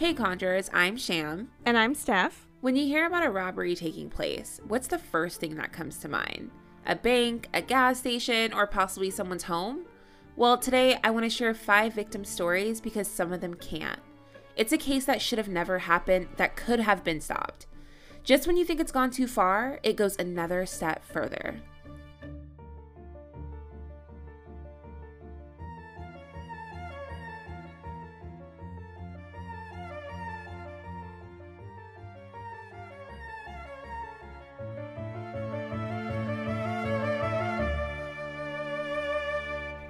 Hey 0.00 0.14
Conjurers, 0.14 0.70
I'm 0.72 0.96
Sham. 0.96 1.50
And 1.66 1.76
I'm 1.76 1.94
Steph. 1.94 2.46
When 2.62 2.74
you 2.74 2.86
hear 2.86 3.04
about 3.04 3.26
a 3.26 3.30
robbery 3.30 3.76
taking 3.76 4.08
place, 4.08 4.58
what's 4.66 4.88
the 4.88 4.96
first 4.96 5.40
thing 5.40 5.56
that 5.56 5.74
comes 5.74 5.98
to 5.98 6.08
mind? 6.08 6.50
A 6.86 6.96
bank, 6.96 7.50
a 7.52 7.60
gas 7.60 7.98
station, 7.98 8.54
or 8.54 8.66
possibly 8.66 9.10
someone's 9.10 9.42
home? 9.42 9.84
Well, 10.36 10.56
today 10.56 10.98
I 11.04 11.10
want 11.10 11.24
to 11.24 11.28
share 11.28 11.52
five 11.52 11.92
victim 11.92 12.24
stories 12.24 12.80
because 12.80 13.08
some 13.08 13.30
of 13.30 13.42
them 13.42 13.52
can't. 13.52 14.00
It's 14.56 14.72
a 14.72 14.78
case 14.78 15.04
that 15.04 15.20
should 15.20 15.36
have 15.36 15.50
never 15.50 15.80
happened, 15.80 16.28
that 16.38 16.56
could 16.56 16.80
have 16.80 17.04
been 17.04 17.20
stopped. 17.20 17.66
Just 18.24 18.46
when 18.46 18.56
you 18.56 18.64
think 18.64 18.80
it's 18.80 18.90
gone 18.92 19.10
too 19.10 19.26
far, 19.26 19.80
it 19.82 19.96
goes 19.96 20.16
another 20.18 20.64
step 20.64 21.04
further. 21.04 21.60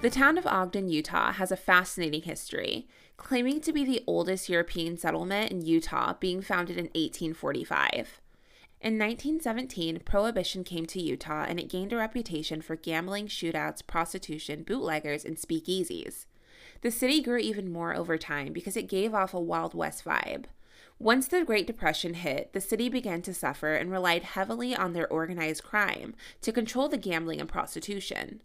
The 0.01 0.09
town 0.09 0.39
of 0.39 0.47
Ogden, 0.47 0.89
Utah 0.89 1.33
has 1.33 1.53
a 1.53 1.59
fascinating 1.59 2.23
history, 2.23 2.89
claiming 3.19 3.61
to 3.61 3.71
be 3.71 3.85
the 3.85 4.03
oldest 4.07 4.49
European 4.49 4.97
settlement 4.97 5.53
in 5.53 5.61
Utah, 5.61 6.15
being 6.19 6.41
founded 6.41 6.79
in 6.79 6.85
1845. 6.85 8.19
In 8.81 8.99
1917, 8.99 10.01
Prohibition 10.07 10.65
came 10.65 10.87
to 10.87 11.03
Utah 11.03 11.45
and 11.47 11.61
it 11.61 11.69
gained 11.69 11.93
a 11.93 11.99
reputation 11.99 12.63
for 12.63 12.77
gambling, 12.77 13.27
shootouts, 13.27 13.87
prostitution, 13.87 14.63
bootleggers, 14.63 15.23
and 15.27 15.37
speakeasies. 15.37 16.25
The 16.81 16.91
city 16.91 17.21
grew 17.21 17.37
even 17.37 17.71
more 17.71 17.95
over 17.95 18.17
time 18.17 18.55
because 18.55 18.79
it 18.79 18.89
gave 18.89 19.13
off 19.13 19.35
a 19.35 19.39
Wild 19.39 19.75
West 19.75 20.03
vibe. 20.03 20.47
Once 20.99 21.29
the 21.29 21.45
Great 21.45 21.67
Depression 21.67 22.15
hit, 22.15 22.55
the 22.55 22.61
city 22.63 22.89
began 22.89 23.21
to 23.21 23.35
suffer 23.35 23.75
and 23.75 23.91
relied 23.91 24.23
heavily 24.23 24.75
on 24.75 24.95
their 24.95 25.13
organized 25.13 25.63
crime 25.63 26.15
to 26.41 26.53
control 26.53 26.89
the 26.89 26.97
gambling 26.97 27.39
and 27.39 27.51
prostitution. 27.51 28.41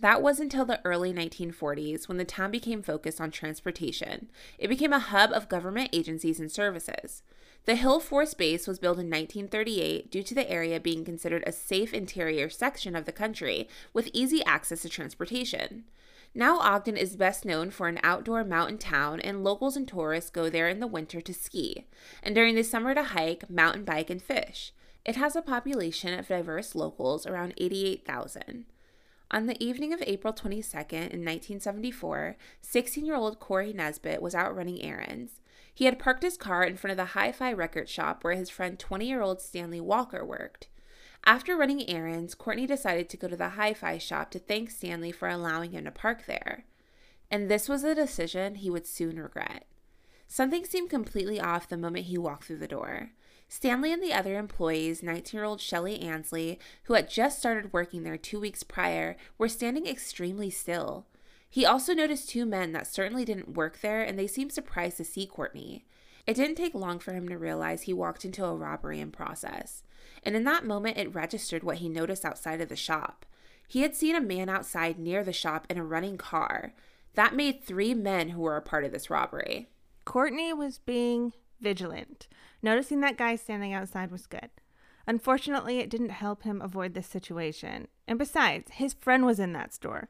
That 0.00 0.22
was 0.22 0.38
until 0.38 0.64
the 0.64 0.80
early 0.84 1.12
1940s 1.12 2.06
when 2.06 2.18
the 2.18 2.24
town 2.24 2.52
became 2.52 2.82
focused 2.82 3.20
on 3.20 3.32
transportation. 3.32 4.28
It 4.56 4.68
became 4.68 4.92
a 4.92 5.00
hub 5.00 5.32
of 5.32 5.48
government 5.48 5.90
agencies 5.92 6.38
and 6.38 6.52
services. 6.52 7.24
The 7.64 7.74
Hill 7.74 7.98
Force 7.98 8.32
Base 8.32 8.68
was 8.68 8.78
built 8.78 8.98
in 8.98 9.10
1938 9.10 10.08
due 10.10 10.22
to 10.22 10.34
the 10.34 10.48
area 10.48 10.78
being 10.78 11.04
considered 11.04 11.42
a 11.44 11.52
safe 11.52 11.92
interior 11.92 12.48
section 12.48 12.94
of 12.94 13.06
the 13.06 13.12
country 13.12 13.68
with 13.92 14.08
easy 14.12 14.44
access 14.44 14.82
to 14.82 14.88
transportation. 14.88 15.84
Now, 16.32 16.60
Ogden 16.60 16.96
is 16.96 17.16
best 17.16 17.44
known 17.44 17.70
for 17.70 17.88
an 17.88 17.98
outdoor 18.04 18.44
mountain 18.44 18.78
town, 18.78 19.18
and 19.20 19.42
locals 19.42 19.76
and 19.76 19.88
tourists 19.88 20.30
go 20.30 20.48
there 20.48 20.68
in 20.68 20.78
the 20.78 20.86
winter 20.86 21.20
to 21.20 21.34
ski, 21.34 21.86
and 22.22 22.34
during 22.34 22.54
the 22.54 22.62
summer 22.62 22.94
to 22.94 23.02
hike, 23.02 23.50
mountain 23.50 23.84
bike, 23.84 24.10
and 24.10 24.22
fish. 24.22 24.72
It 25.04 25.16
has 25.16 25.34
a 25.34 25.42
population 25.42 26.16
of 26.16 26.28
diverse 26.28 26.74
locals, 26.74 27.26
around 27.26 27.54
88,000. 27.56 28.66
On 29.30 29.46
the 29.46 29.62
evening 29.62 29.92
of 29.92 30.02
April 30.06 30.32
22nd 30.32 30.92
in 30.92 31.24
1974, 31.24 32.36
16 32.62 33.04
year 33.04 33.14
old 33.14 33.38
Corey 33.38 33.74
Naisbitt 33.74 34.22
was 34.22 34.34
out 34.34 34.56
running 34.56 34.82
errands. 34.82 35.40
He 35.74 35.84
had 35.84 35.98
parked 35.98 36.22
his 36.22 36.38
car 36.38 36.64
in 36.64 36.76
front 36.76 36.92
of 36.92 36.96
the 36.96 37.12
Hi 37.12 37.30
Fi 37.30 37.52
record 37.52 37.90
shop 37.90 38.24
where 38.24 38.34
his 38.34 38.48
friend 38.48 38.78
20 38.78 39.06
year 39.06 39.20
old 39.20 39.42
Stanley 39.42 39.82
Walker 39.82 40.24
worked. 40.24 40.68
After 41.24 41.58
running 41.58 41.88
errands, 41.90 42.34
Cortney 42.34 42.66
decided 42.66 43.10
to 43.10 43.16
go 43.18 43.28
to 43.28 43.36
the 43.36 43.50
hi 43.50 43.74
fi 43.74 43.98
shop 43.98 44.30
to 44.30 44.38
thank 44.38 44.70
Stanley 44.70 45.12
for 45.12 45.28
allowing 45.28 45.72
him 45.72 45.84
to 45.84 45.90
park 45.90 46.24
there. 46.26 46.64
And 47.30 47.50
this 47.50 47.68
was 47.68 47.84
a 47.84 47.94
decision 47.94 48.54
he 48.54 48.70
would 48.70 48.86
soon 48.86 49.20
regret. 49.20 49.66
Something 50.26 50.64
seemed 50.64 50.88
completely 50.88 51.40
off 51.40 51.68
the 51.68 51.76
moment 51.76 52.06
he 52.06 52.16
walked 52.16 52.44
through 52.44 52.58
the 52.58 52.68
door. 52.68 53.10
Stanley 53.48 53.92
and 53.92 54.02
the 54.02 54.12
other 54.12 54.38
employees, 54.38 55.02
19 55.02 55.38
year 55.38 55.44
old 55.44 55.60
Shelley 55.60 56.00
Ansley, 56.00 56.58
who 56.84 56.94
had 56.94 57.08
just 57.08 57.38
started 57.38 57.72
working 57.72 58.02
there 58.02 58.18
two 58.18 58.38
weeks 58.38 58.62
prior, 58.62 59.16
were 59.38 59.48
standing 59.48 59.86
extremely 59.86 60.50
still. 60.50 61.06
He 61.48 61.64
also 61.64 61.94
noticed 61.94 62.28
two 62.28 62.44
men 62.44 62.72
that 62.72 62.86
certainly 62.86 63.24
didn't 63.24 63.54
work 63.54 63.80
there 63.80 64.02
and 64.02 64.18
they 64.18 64.26
seemed 64.26 64.52
surprised 64.52 64.98
to 64.98 65.04
see 65.04 65.26
Cortney. 65.26 65.82
It 66.26 66.34
didn't 66.34 66.56
take 66.56 66.74
long 66.74 66.98
for 66.98 67.14
him 67.14 67.26
to 67.30 67.38
realize 67.38 67.82
he 67.82 67.94
walked 67.94 68.26
into 68.26 68.44
a 68.44 68.54
robbery 68.54 69.00
in 69.00 69.10
process. 69.10 69.82
And 70.22 70.36
in 70.36 70.44
that 70.44 70.66
moment, 70.66 70.98
it 70.98 71.14
registered 71.14 71.62
what 71.62 71.78
he 71.78 71.88
noticed 71.88 72.24
outside 72.26 72.60
of 72.60 72.68
the 72.68 72.76
shop. 72.76 73.24
He 73.66 73.80
had 73.80 73.96
seen 73.96 74.14
a 74.14 74.20
man 74.20 74.50
outside 74.50 74.98
near 74.98 75.24
the 75.24 75.32
shop 75.32 75.66
in 75.70 75.78
a 75.78 75.84
running 75.84 76.18
car. 76.18 76.74
That 77.14 77.34
made 77.34 77.64
three 77.64 77.94
men 77.94 78.30
who 78.30 78.42
were 78.42 78.56
a 78.56 78.62
part 78.62 78.84
of 78.84 78.92
this 78.92 79.08
robbery. 79.08 79.68
Cortney 80.04 80.54
was 80.56 80.78
being 80.78 81.32
vigilant. 81.60 82.28
Noticing 82.62 83.00
that 83.00 83.16
guy 83.16 83.36
standing 83.36 83.72
outside 83.72 84.10
was 84.10 84.26
good. 84.26 84.50
Unfortunately, 85.06 85.78
it 85.78 85.88
didn't 85.88 86.10
help 86.10 86.42
him 86.42 86.60
avoid 86.60 86.94
this 86.94 87.06
situation. 87.06 87.88
And 88.06 88.18
besides, 88.18 88.72
his 88.72 88.94
friend 88.94 89.24
was 89.24 89.40
in 89.40 89.52
that 89.54 89.72
store. 89.72 90.08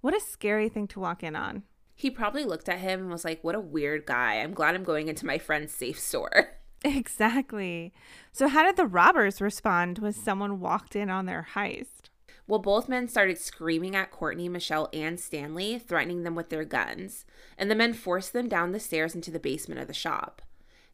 What 0.00 0.16
a 0.16 0.20
scary 0.20 0.68
thing 0.68 0.86
to 0.88 1.00
walk 1.00 1.22
in 1.22 1.36
on. 1.36 1.64
He 1.94 2.10
probably 2.10 2.44
looked 2.44 2.68
at 2.68 2.78
him 2.78 3.00
and 3.00 3.10
was 3.10 3.24
like, 3.24 3.42
What 3.42 3.56
a 3.56 3.60
weird 3.60 4.06
guy. 4.06 4.36
I'm 4.36 4.54
glad 4.54 4.74
I'm 4.74 4.84
going 4.84 5.08
into 5.08 5.26
my 5.26 5.38
friend's 5.38 5.72
safe 5.72 5.98
store. 5.98 6.50
Exactly. 6.84 7.92
So, 8.30 8.46
how 8.46 8.62
did 8.62 8.76
the 8.76 8.86
robbers 8.86 9.40
respond 9.40 9.98
when 9.98 10.12
someone 10.12 10.60
walked 10.60 10.94
in 10.94 11.10
on 11.10 11.26
their 11.26 11.48
heist? 11.54 12.10
Well, 12.46 12.60
both 12.60 12.88
men 12.88 13.08
started 13.08 13.38
screaming 13.38 13.96
at 13.96 14.12
Cortney, 14.12 14.48
Michelle, 14.48 14.88
and 14.92 15.18
Stanley, 15.18 15.78
threatening 15.78 16.22
them 16.22 16.34
with 16.34 16.50
their 16.50 16.64
guns, 16.64 17.26
and 17.58 17.70
the 17.70 17.74
men 17.74 17.92
forced 17.92 18.32
them 18.32 18.48
down 18.48 18.70
the 18.70 18.80
stairs 18.80 19.14
into 19.16 19.30
the 19.30 19.40
basement 19.40 19.80
of 19.80 19.88
the 19.88 19.92
shop. 19.92 20.40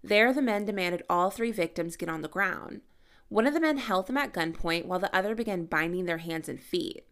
There, 0.04 0.34
the 0.34 0.42
men 0.42 0.66
demanded 0.66 1.02
all 1.08 1.30
three 1.30 1.50
victims 1.50 1.96
get 1.96 2.10
on 2.10 2.20
the 2.20 2.28
ground. 2.28 2.82
One 3.30 3.46
of 3.46 3.54
the 3.54 3.60
men 3.60 3.78
held 3.78 4.06
them 4.06 4.18
at 4.18 4.34
gunpoint 4.34 4.84
while 4.84 4.98
the 4.98 5.14
other 5.16 5.34
began 5.34 5.64
binding 5.64 6.04
their 6.04 6.18
hands 6.18 6.46
and 6.46 6.60
feet. 6.60 7.06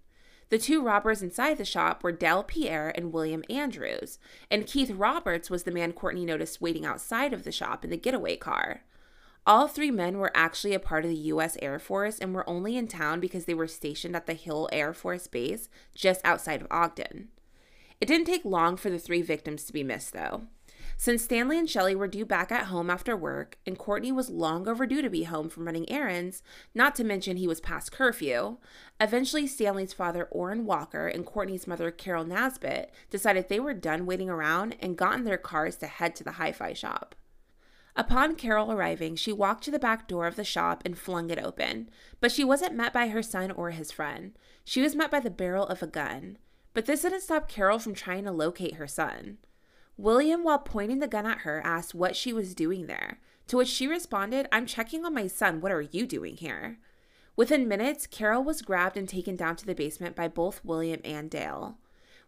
The 0.50 0.58
two 0.58 0.82
robbers 0.82 1.22
inside 1.22 1.56
the 1.56 1.64
shop 1.64 2.04
were 2.04 2.12
Dell 2.12 2.44
Pierre 2.44 2.92
and 2.94 3.10
William 3.10 3.44
Andrews, 3.48 4.18
and 4.50 4.66
Keith 4.66 4.90
Roberts 4.90 5.48
was 5.48 5.62
the 5.62 5.70
man 5.70 5.94
Cortney 5.94 6.26
noticed 6.26 6.60
waiting 6.60 6.84
outside 6.84 7.32
of 7.32 7.44
the 7.44 7.50
shop 7.50 7.82
in 7.82 7.88
the 7.88 7.96
getaway 7.96 8.36
car. 8.36 8.82
All 9.46 9.68
three 9.68 9.90
men 9.90 10.18
were 10.18 10.30
actually 10.34 10.74
a 10.74 10.78
part 10.78 11.06
of 11.06 11.10
the 11.10 11.16
U.S. 11.16 11.56
Air 11.62 11.78
Force 11.78 12.18
and 12.18 12.34
were 12.34 12.48
only 12.48 12.76
in 12.76 12.88
town 12.88 13.20
because 13.20 13.46
they 13.46 13.54
were 13.54 13.66
stationed 13.66 14.14
at 14.14 14.26
the 14.26 14.34
Hill 14.34 14.68
Air 14.70 14.92
Force 14.92 15.26
Base 15.28 15.70
just 15.94 16.20
outside 16.24 16.60
of 16.60 16.68
Ogden. 16.70 17.28
It 18.02 18.06
didn't 18.06 18.26
take 18.26 18.44
long 18.44 18.76
for 18.76 18.90
the 18.90 18.98
three 18.98 19.22
victims 19.22 19.64
to 19.64 19.72
be 19.72 19.82
missed, 19.82 20.12
though. 20.12 20.42
Since 21.02 21.24
Stanley 21.24 21.58
and 21.58 21.68
Shelley 21.68 21.96
were 21.96 22.06
due 22.06 22.24
back 22.24 22.52
at 22.52 22.66
home 22.66 22.88
after 22.88 23.16
work, 23.16 23.58
and 23.66 23.76
Cortney 23.76 24.12
was 24.12 24.30
long 24.30 24.68
overdue 24.68 25.02
to 25.02 25.10
be 25.10 25.24
home 25.24 25.48
from 25.48 25.64
running 25.64 25.90
errands, 25.90 26.44
not 26.76 26.94
to 26.94 27.02
mention 27.02 27.36
he 27.36 27.48
was 27.48 27.60
past 27.60 27.90
curfew, 27.90 28.58
eventually 29.00 29.48
Stanley's 29.48 29.92
father, 29.92 30.28
Orrin 30.30 30.64
Walker, 30.64 31.08
and 31.08 31.26
Cortney's 31.26 31.66
mother, 31.66 31.90
Carol 31.90 32.24
Naisbitt, 32.24 32.90
decided 33.10 33.48
they 33.48 33.58
were 33.58 33.74
done 33.74 34.06
waiting 34.06 34.30
around 34.30 34.76
and 34.78 34.96
got 34.96 35.16
in 35.16 35.24
their 35.24 35.38
cars 35.38 35.74
to 35.78 35.88
head 35.88 36.14
to 36.14 36.22
the 36.22 36.30
hi 36.38 36.52
fi 36.52 36.72
shop. 36.72 37.16
Upon 37.96 38.36
Carol 38.36 38.70
arriving, 38.70 39.16
she 39.16 39.32
walked 39.32 39.64
to 39.64 39.72
the 39.72 39.80
back 39.80 40.06
door 40.06 40.28
of 40.28 40.36
the 40.36 40.44
shop 40.44 40.82
and 40.84 40.96
flung 40.96 41.30
it 41.30 41.42
open, 41.42 41.90
but 42.20 42.30
she 42.30 42.44
wasn't 42.44 42.76
met 42.76 42.92
by 42.92 43.08
her 43.08 43.24
son 43.24 43.50
or 43.50 43.70
his 43.70 43.90
friend. 43.90 44.38
She 44.62 44.80
was 44.80 44.94
met 44.94 45.10
by 45.10 45.18
the 45.18 45.30
barrel 45.30 45.66
of 45.66 45.82
a 45.82 45.88
gun. 45.88 46.38
But 46.74 46.86
this 46.86 47.02
didn't 47.02 47.22
stop 47.22 47.48
Carol 47.48 47.80
from 47.80 47.92
trying 47.92 48.22
to 48.22 48.30
locate 48.30 48.74
her 48.74 48.86
son. 48.86 49.38
William, 49.96 50.42
while 50.42 50.58
pointing 50.58 50.98
the 50.98 51.08
gun 51.08 51.26
at 51.26 51.38
her, 51.38 51.60
asked 51.64 51.94
what 51.94 52.16
she 52.16 52.32
was 52.32 52.54
doing 52.54 52.86
there, 52.86 53.18
to 53.46 53.58
which 53.58 53.68
she 53.68 53.86
responded, 53.86 54.48
I'm 54.50 54.66
checking 54.66 55.04
on 55.04 55.14
my 55.14 55.26
son. 55.26 55.60
What 55.60 55.72
are 55.72 55.82
you 55.82 56.06
doing 56.06 56.36
here? 56.36 56.78
Within 57.36 57.68
minutes, 57.68 58.06
Carol 58.06 58.42
was 58.42 58.62
grabbed 58.62 58.96
and 58.96 59.08
taken 59.08 59.36
down 59.36 59.56
to 59.56 59.66
the 59.66 59.74
basement 59.74 60.16
by 60.16 60.28
both 60.28 60.64
William 60.64 61.00
and 61.04 61.30
Dale. 61.30 61.78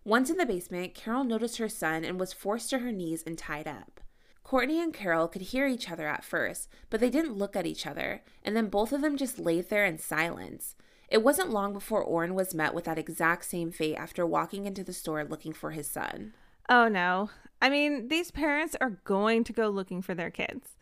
Once 0.05 0.29
in 0.29 0.37
the 0.37 0.47
basement, 0.47 0.95
Carol 0.95 1.25
noticed 1.25 1.59
her 1.59 1.69
son 1.69 2.05
and 2.05 2.21
was 2.21 2.33
forced 2.33 2.71
to 2.71 2.79
her 2.79 2.93
knees 2.93 3.23
and 3.27 3.39
tied 3.39 3.67
up. 3.67 4.01
Cortney 4.45 4.83
and 4.83 4.93
Carol 4.93 5.29
could 5.29 5.43
hear 5.43 5.67
each 5.67 5.91
other 5.91 6.07
at 6.07 6.25
first, 6.25 6.69
but 6.91 7.01
they 7.01 7.09
didn't 7.09 7.39
look 7.39 7.57
at 7.57 7.67
each 7.67 7.87
other, 7.87 8.23
and 8.45 8.55
then 8.55 8.69
both 8.69 8.93
of 8.93 9.01
them 9.01 9.17
just 9.17 9.39
laid 9.39 9.71
there 9.71 9.87
in 9.87 9.99
silence. 9.99 10.75
It 11.09 11.23
wasn't 11.23 11.51
long 11.51 11.73
before 11.73 12.03
Orrin 12.03 12.35
was 12.35 12.55
met 12.55 12.75
with 12.75 12.85
that 12.85 12.99
exact 12.99 13.47
same 13.47 13.71
fate 13.73 13.97
after 13.97 14.27
walking 14.27 14.67
into 14.67 14.85
the 14.85 14.93
store 14.93 15.25
looking 15.25 15.55
for 15.55 15.71
his 15.71 15.87
son. 15.87 16.35
Oh 16.69 16.89
no. 16.89 17.31
I 17.61 17.71
mean, 17.71 18.09
these 18.09 18.31
parents 18.31 18.77
are 18.81 18.99
going 19.05 19.45
to 19.45 19.53
go 19.53 19.69
looking 19.69 20.03
for 20.03 20.15
their 20.15 20.31
kids. 20.31 20.77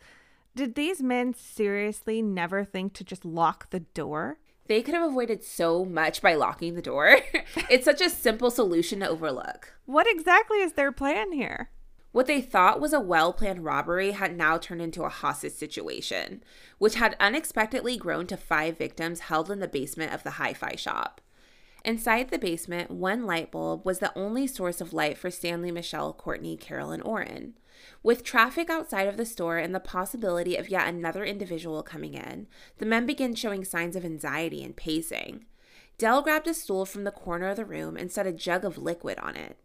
Did 0.55 0.75
these 0.75 1.01
men 1.01 1.33
seriously 1.33 2.21
never 2.21 2.63
think 2.63 2.93
to 2.93 3.03
just 3.03 3.25
lock 3.25 3.69
the 3.69 3.79
door? 3.79 4.37
They 4.67 4.81
could 4.81 4.93
have 4.93 5.09
avoided 5.09 5.43
so 5.43 5.83
much 5.83 6.21
by 6.21 6.35
locking 6.35 6.75
the 6.75 6.81
door. 6.81 7.19
it's 7.69 7.85
such 7.85 8.01
a 8.01 8.09
simple 8.09 8.51
solution 8.51 8.99
to 8.99 9.09
overlook. 9.09 9.73
What 9.85 10.07
exactly 10.09 10.59
is 10.59 10.73
their 10.73 10.91
plan 10.91 11.31
here? 11.31 11.69
What 12.11 12.27
they 12.27 12.41
thought 12.41 12.79
was 12.79 12.93
a 12.93 12.99
well 12.99 13.33
planned 13.33 13.65
robbery 13.65 14.11
had 14.11 14.37
now 14.37 14.59
turned 14.59 14.81
into 14.81 15.03
a 15.03 15.09
hostage 15.09 15.53
situation, 15.53 16.43
which 16.77 16.95
had 16.95 17.17
unexpectedly 17.19 17.97
grown 17.97 18.27
to 18.27 18.37
five 18.37 18.77
victims 18.77 19.21
held 19.21 19.49
in 19.49 19.59
the 19.59 19.67
basement 19.67 20.13
of 20.13 20.23
the 20.23 20.31
hi 20.31 20.53
fi 20.53 20.75
shop. 20.75 21.19
Inside 21.85 22.29
the 22.29 22.39
basement, 22.39 22.89
one 22.91 23.25
light 23.25 23.51
bulb 23.51 23.85
was 23.85 23.99
the 23.99 24.17
only 24.17 24.47
source 24.47 24.79
of 24.79 24.93
light 24.93 25.17
for 25.17 25.29
Stanley, 25.29 25.69
Michelle, 25.69 26.13
Cortney, 26.13 26.57
Carol, 26.57 26.91
and 26.91 27.03
Orrin. 27.03 27.55
With 28.01 28.23
traffic 28.23 28.69
outside 28.69 29.07
of 29.09 29.17
the 29.17 29.25
store 29.25 29.57
and 29.57 29.75
the 29.75 29.81
possibility 29.81 30.55
of 30.55 30.69
yet 30.69 30.87
another 30.87 31.25
individual 31.25 31.83
coming 31.83 32.13
in, 32.13 32.47
the 32.77 32.85
men 32.85 33.05
began 33.05 33.35
showing 33.35 33.65
signs 33.65 33.97
of 33.97 34.05
anxiety 34.05 34.63
and 34.63 34.77
pacing. 34.77 35.45
Dell 35.97 36.21
grabbed 36.21 36.47
a 36.47 36.53
stool 36.53 36.85
from 36.85 37.03
the 37.03 37.11
corner 37.11 37.49
of 37.49 37.57
the 37.57 37.65
room 37.65 37.97
and 37.97 38.09
set 38.09 38.25
a 38.25 38.31
jug 38.31 38.63
of 38.63 38.77
liquid 38.77 39.19
on 39.19 39.35
it. 39.35 39.57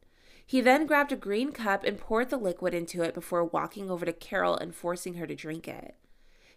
He 0.44 0.60
then 0.60 0.86
grabbed 0.86 1.12
a 1.12 1.16
green 1.16 1.52
cup 1.52 1.84
and 1.84 1.98
poured 1.98 2.30
the 2.30 2.36
liquid 2.36 2.74
into 2.74 3.02
it 3.02 3.14
before 3.14 3.44
walking 3.44 3.90
over 3.90 4.04
to 4.04 4.12
Carol 4.12 4.56
and 4.56 4.74
forcing 4.74 5.14
her 5.14 5.26
to 5.26 5.36
drink 5.36 5.68
it. 5.68 5.94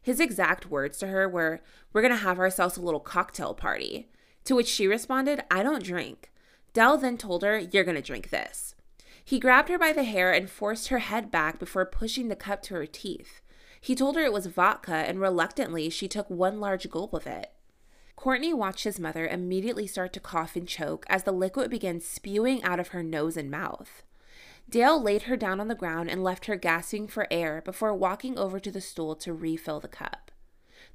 His 0.02 0.20
exact 0.20 0.72
words 0.72 0.98
to 1.00 1.08
her 1.08 1.30
were, 1.30 1.62
We're 1.94 2.02
going 2.02 2.14
to 2.14 2.18
have 2.18 2.40
ourselves 2.40 2.78
a 2.78 2.82
little 2.82 3.00
cocktail 3.00 3.54
party. 3.54 4.10
To 4.46 4.56
which 4.56 4.68
she 4.68 4.88
responded, 4.88 5.44
I 5.52 5.64
don't 5.64 5.84
drink. 5.84 6.32
Dell 6.74 6.98
then 6.98 7.18
told 7.18 7.44
her, 7.44 7.58
You're 7.58 7.84
going 7.84 7.96
to 7.96 8.02
drink 8.02 8.30
this. 8.30 8.76
He 9.24 9.40
grabbed 9.40 9.70
her 9.70 9.78
by 9.78 9.94
the 9.94 10.04
hair 10.04 10.32
and 10.32 10.50
forced 10.50 10.88
her 10.88 11.00
head 11.00 11.32
back 11.32 11.60
before 11.60 11.86
pushing 11.86 12.28
the 12.28 12.36
cup 12.36 12.62
to 12.64 12.74
her 12.76 12.86
teeth. 12.86 13.42
He 13.80 13.96
told 13.96 14.16
her 14.16 14.24
it 14.24 14.34
was 14.34 14.46
vodka, 14.48 14.94
and 14.94 15.20
reluctantly, 15.20 15.90
she 15.90 16.08
took 16.08 16.30
one 16.30 16.60
large 16.60 16.90
gulp 16.90 17.14
of 17.14 17.28
it. 17.28 17.52
Cortney 18.18 18.54
watched 18.54 18.84
his 18.84 19.00
mother 19.00 19.28
immediately 19.28 19.88
start 19.88 20.14
to 20.14 20.20
cough 20.20 20.56
and 20.56 20.68
choke 20.68 21.06
as 21.10 21.24
the 21.24 21.32
liquid 21.32 21.72
began 21.72 22.00
spewing 22.00 22.62
out 22.64 22.80
of 22.80 22.90
her 22.90 23.02
nose 23.02 23.36
and 23.36 23.50
mouth. 23.50 24.04
Dale 24.70 25.02
laid 25.02 25.24
her 25.24 25.36
down 25.36 25.60
on 25.60 25.68
the 25.68 25.76
ground 25.76 26.10
and 26.10 26.24
left 26.24 26.46
her 26.46 26.56
gasping 26.56 27.08
for 27.08 27.28
air 27.32 27.62
before 27.66 27.94
walking 27.94 28.38
over 28.38 28.60
to 28.60 28.72
the 28.72 28.80
stool 28.80 29.16
to 29.16 29.34
refill 29.34 29.80
the 29.80 29.88
cup. 29.88 30.32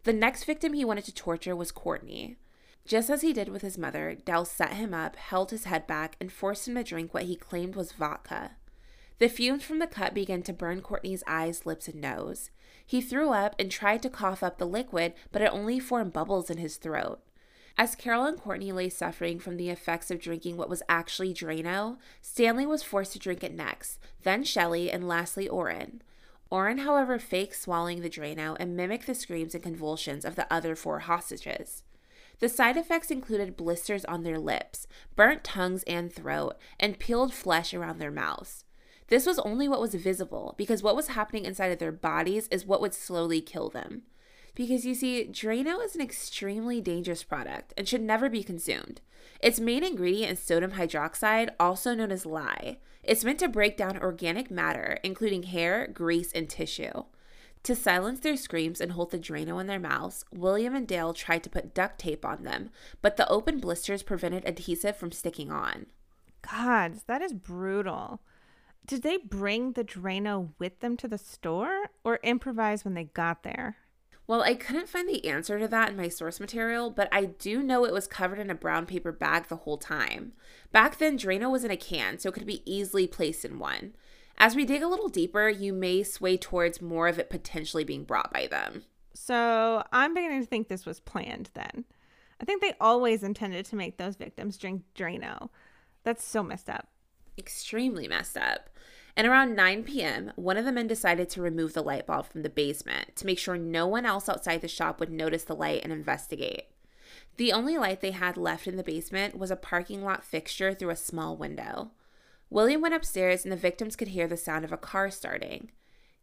The 0.04 0.12
next 0.12 0.44
victim 0.44 0.72
he 0.72 0.84
wanted 0.84 1.04
to 1.06 1.14
torture 1.14 1.56
was 1.56 1.72
Cortney. 1.72 2.36
Just 2.86 3.10
as 3.10 3.22
he 3.22 3.32
did 3.32 3.48
with 3.48 3.62
his 3.62 3.76
mother, 3.76 4.14
Dell 4.14 4.44
set 4.44 4.74
him 4.74 4.94
up, 4.94 5.16
held 5.16 5.50
his 5.50 5.64
head 5.64 5.88
back, 5.88 6.16
and 6.20 6.30
forced 6.30 6.68
him 6.68 6.76
to 6.76 6.84
drink 6.84 7.12
what 7.12 7.24
he 7.24 7.34
claimed 7.34 7.74
was 7.74 7.90
vodka. 7.90 8.52
The 9.18 9.28
fumes 9.28 9.64
from 9.64 9.80
the 9.80 9.88
cup 9.88 10.14
began 10.14 10.42
to 10.42 10.52
burn 10.52 10.82
Cortney's 10.82 11.24
eyes, 11.26 11.66
lips, 11.66 11.88
and 11.88 12.00
nose. 12.00 12.50
He 12.86 13.00
threw 13.00 13.30
up 13.30 13.56
and 13.58 13.70
tried 13.72 14.02
to 14.02 14.10
cough 14.10 14.42
up 14.42 14.58
the 14.58 14.66
liquid, 14.66 15.14
but 15.32 15.42
it 15.42 15.52
only 15.52 15.80
formed 15.80 16.12
bubbles 16.12 16.48
in 16.48 16.58
his 16.58 16.76
throat. 16.76 17.20
As 17.76 17.96
Carol 17.96 18.24
and 18.24 18.38
Cortney 18.38 18.72
lay 18.72 18.88
suffering 18.88 19.40
from 19.40 19.56
the 19.56 19.68
effects 19.68 20.10
of 20.10 20.20
drinking 20.20 20.56
what 20.56 20.68
was 20.68 20.82
actually 20.88 21.34
Drano, 21.34 21.98
Stanley 22.22 22.66
was 22.66 22.84
forced 22.84 23.12
to 23.14 23.18
drink 23.18 23.42
it 23.42 23.54
next, 23.54 23.98
then 24.22 24.44
Shelley, 24.44 24.90
and 24.92 25.08
lastly 25.08 25.48
Orrin. 25.48 26.02
Orrin, 26.50 26.78
however, 26.78 27.18
faked 27.18 27.56
swallowing 27.56 28.02
the 28.02 28.10
Drano 28.10 28.56
and 28.60 28.76
mimicked 28.76 29.06
the 29.06 29.14
screams 29.14 29.54
and 29.54 29.62
convulsions 29.62 30.24
of 30.24 30.36
the 30.36 30.50
other 30.52 30.76
four 30.76 31.00
hostages. 31.00 31.82
The 32.38 32.48
side 32.48 32.76
effects 32.76 33.10
included 33.10 33.56
blisters 33.56 34.04
on 34.04 34.22
their 34.22 34.38
lips, 34.38 34.86
burnt 35.14 35.42
tongues 35.42 35.82
and 35.84 36.12
throat, 36.12 36.56
and 36.78 36.98
peeled 36.98 37.32
flesh 37.32 37.72
around 37.72 37.98
their 37.98 38.10
mouths. 38.10 38.64
This 39.08 39.24
was 39.24 39.38
only 39.38 39.68
what 39.68 39.80
was 39.80 39.94
visible 39.94 40.54
because 40.58 40.82
what 40.82 40.96
was 40.96 41.08
happening 41.08 41.44
inside 41.44 41.72
of 41.72 41.78
their 41.78 41.92
bodies 41.92 42.48
is 42.48 42.66
what 42.66 42.80
would 42.80 42.92
slowly 42.92 43.40
kill 43.40 43.70
them. 43.70 44.02
Because 44.54 44.84
you 44.84 44.94
see, 44.94 45.28
Drano 45.30 45.84
is 45.84 45.94
an 45.94 46.00
extremely 46.00 46.80
dangerous 46.80 47.22
product 47.22 47.72
and 47.76 47.86
should 47.86 48.00
never 48.00 48.28
be 48.28 48.42
consumed. 48.42 49.00
Its 49.40 49.60
main 49.60 49.84
ingredient 49.84 50.32
is 50.32 50.40
sodium 50.40 50.72
hydroxide, 50.72 51.50
also 51.60 51.94
known 51.94 52.10
as 52.10 52.26
lye. 52.26 52.78
It's 53.02 53.22
meant 53.22 53.38
to 53.40 53.48
break 53.48 53.76
down 53.76 53.98
organic 53.98 54.50
matter, 54.50 54.98
including 55.02 55.44
hair, 55.44 55.86
grease, 55.86 56.32
and 56.32 56.48
tissue. 56.48 57.04
To 57.64 57.74
silence 57.74 58.20
their 58.20 58.36
screams 58.36 58.80
and 58.80 58.92
hold 58.92 59.10
the 59.10 59.18
Drano 59.18 59.60
in 59.60 59.66
their 59.66 59.80
mouths, 59.80 60.24
William 60.32 60.74
and 60.74 60.86
Dale 60.86 61.12
tried 61.12 61.42
to 61.42 61.50
put 61.50 61.74
duct 61.74 61.98
tape 61.98 62.24
on 62.24 62.44
them, 62.44 62.70
but 63.02 63.16
the 63.16 63.28
open 63.28 63.58
blisters 63.58 64.02
prevented 64.02 64.44
adhesive 64.46 64.96
from 64.96 65.10
sticking 65.10 65.50
on. 65.50 65.86
God, 66.42 67.00
that 67.06 67.22
is 67.22 67.32
brutal. 67.32 68.20
Did 68.86 69.02
they 69.02 69.16
bring 69.16 69.72
the 69.72 69.82
Drano 69.82 70.50
with 70.60 70.78
them 70.78 70.96
to 70.98 71.08
the 71.08 71.18
store 71.18 71.90
or 72.04 72.20
improvise 72.22 72.84
when 72.84 72.94
they 72.94 73.04
got 73.04 73.42
there? 73.42 73.78
Well, 74.28 74.42
I 74.42 74.54
couldn't 74.54 74.88
find 74.88 75.08
the 75.08 75.24
answer 75.28 75.58
to 75.58 75.68
that 75.68 75.90
in 75.90 75.96
my 75.96 76.08
source 76.08 76.40
material, 76.40 76.90
but 76.90 77.08
I 77.12 77.26
do 77.26 77.62
know 77.62 77.84
it 77.84 77.92
was 77.92 78.08
covered 78.08 78.40
in 78.40 78.50
a 78.50 78.56
brown 78.56 78.86
paper 78.86 79.12
bag 79.12 79.46
the 79.46 79.56
whole 79.56 79.78
time. 79.78 80.32
Back 80.72 80.98
then, 80.98 81.16
Drano 81.16 81.50
was 81.50 81.64
in 81.64 81.70
a 81.70 81.76
can, 81.76 82.18
so 82.18 82.28
it 82.28 82.32
could 82.32 82.46
be 82.46 82.62
easily 82.64 83.06
placed 83.06 83.44
in 83.44 83.58
one. 83.60 83.94
As 84.38 84.54
we 84.54 84.64
dig 84.64 84.82
a 84.82 84.88
little 84.88 85.08
deeper, 85.08 85.48
you 85.48 85.72
may 85.72 86.02
sway 86.02 86.36
towards 86.36 86.82
more 86.82 87.08
of 87.08 87.18
it 87.18 87.30
potentially 87.30 87.84
being 87.84 88.04
brought 88.04 88.32
by 88.32 88.46
them. 88.46 88.82
So 89.14 89.82
I'm 89.92 90.12
beginning 90.12 90.42
to 90.42 90.46
think 90.46 90.68
this 90.68 90.84
was 90.84 91.00
planned 91.00 91.50
then. 91.54 91.84
I 92.40 92.44
think 92.44 92.60
they 92.60 92.74
always 92.78 93.22
intended 93.22 93.64
to 93.66 93.76
make 93.76 93.96
those 93.96 94.16
victims 94.16 94.58
drink 94.58 94.82
Drano. 94.94 95.48
That's 96.04 96.24
so 96.24 96.42
messed 96.42 96.68
up. 96.68 96.88
Extremely 97.38 98.06
messed 98.06 98.36
up. 98.36 98.68
And 99.16 99.26
around 99.26 99.56
9 99.56 99.84
p.m., 99.84 100.32
one 100.36 100.58
of 100.58 100.66
the 100.66 100.72
men 100.72 100.86
decided 100.86 101.30
to 101.30 101.40
remove 101.40 101.72
the 101.72 101.82
light 101.82 102.06
bulb 102.06 102.26
from 102.26 102.42
the 102.42 102.50
basement 102.50 103.16
to 103.16 103.24
make 103.24 103.38
sure 103.38 103.56
no 103.56 103.86
one 103.86 104.04
else 104.04 104.28
outside 104.28 104.60
the 104.60 104.68
shop 104.68 105.00
would 105.00 105.10
notice 105.10 105.44
the 105.44 105.56
light 105.56 105.80
and 105.82 105.90
investigate. 105.90 106.64
The 107.38 107.52
only 107.52 107.78
light 107.78 108.02
they 108.02 108.10
had 108.10 108.36
left 108.36 108.66
in 108.66 108.76
the 108.76 108.82
basement 108.82 109.38
was 109.38 109.50
a 109.50 109.56
parking 109.56 110.04
lot 110.04 110.22
fixture 110.22 110.74
through 110.74 110.90
a 110.90 110.96
small 110.96 111.36
window. 111.36 111.92
William 112.50 112.80
went 112.80 112.94
upstairs 112.94 113.44
and 113.44 113.52
the 113.52 113.56
victims 113.56 113.96
could 113.96 114.08
hear 114.08 114.26
the 114.26 114.36
sound 114.36 114.64
of 114.64 114.72
a 114.72 114.76
car 114.76 115.10
starting. 115.10 115.70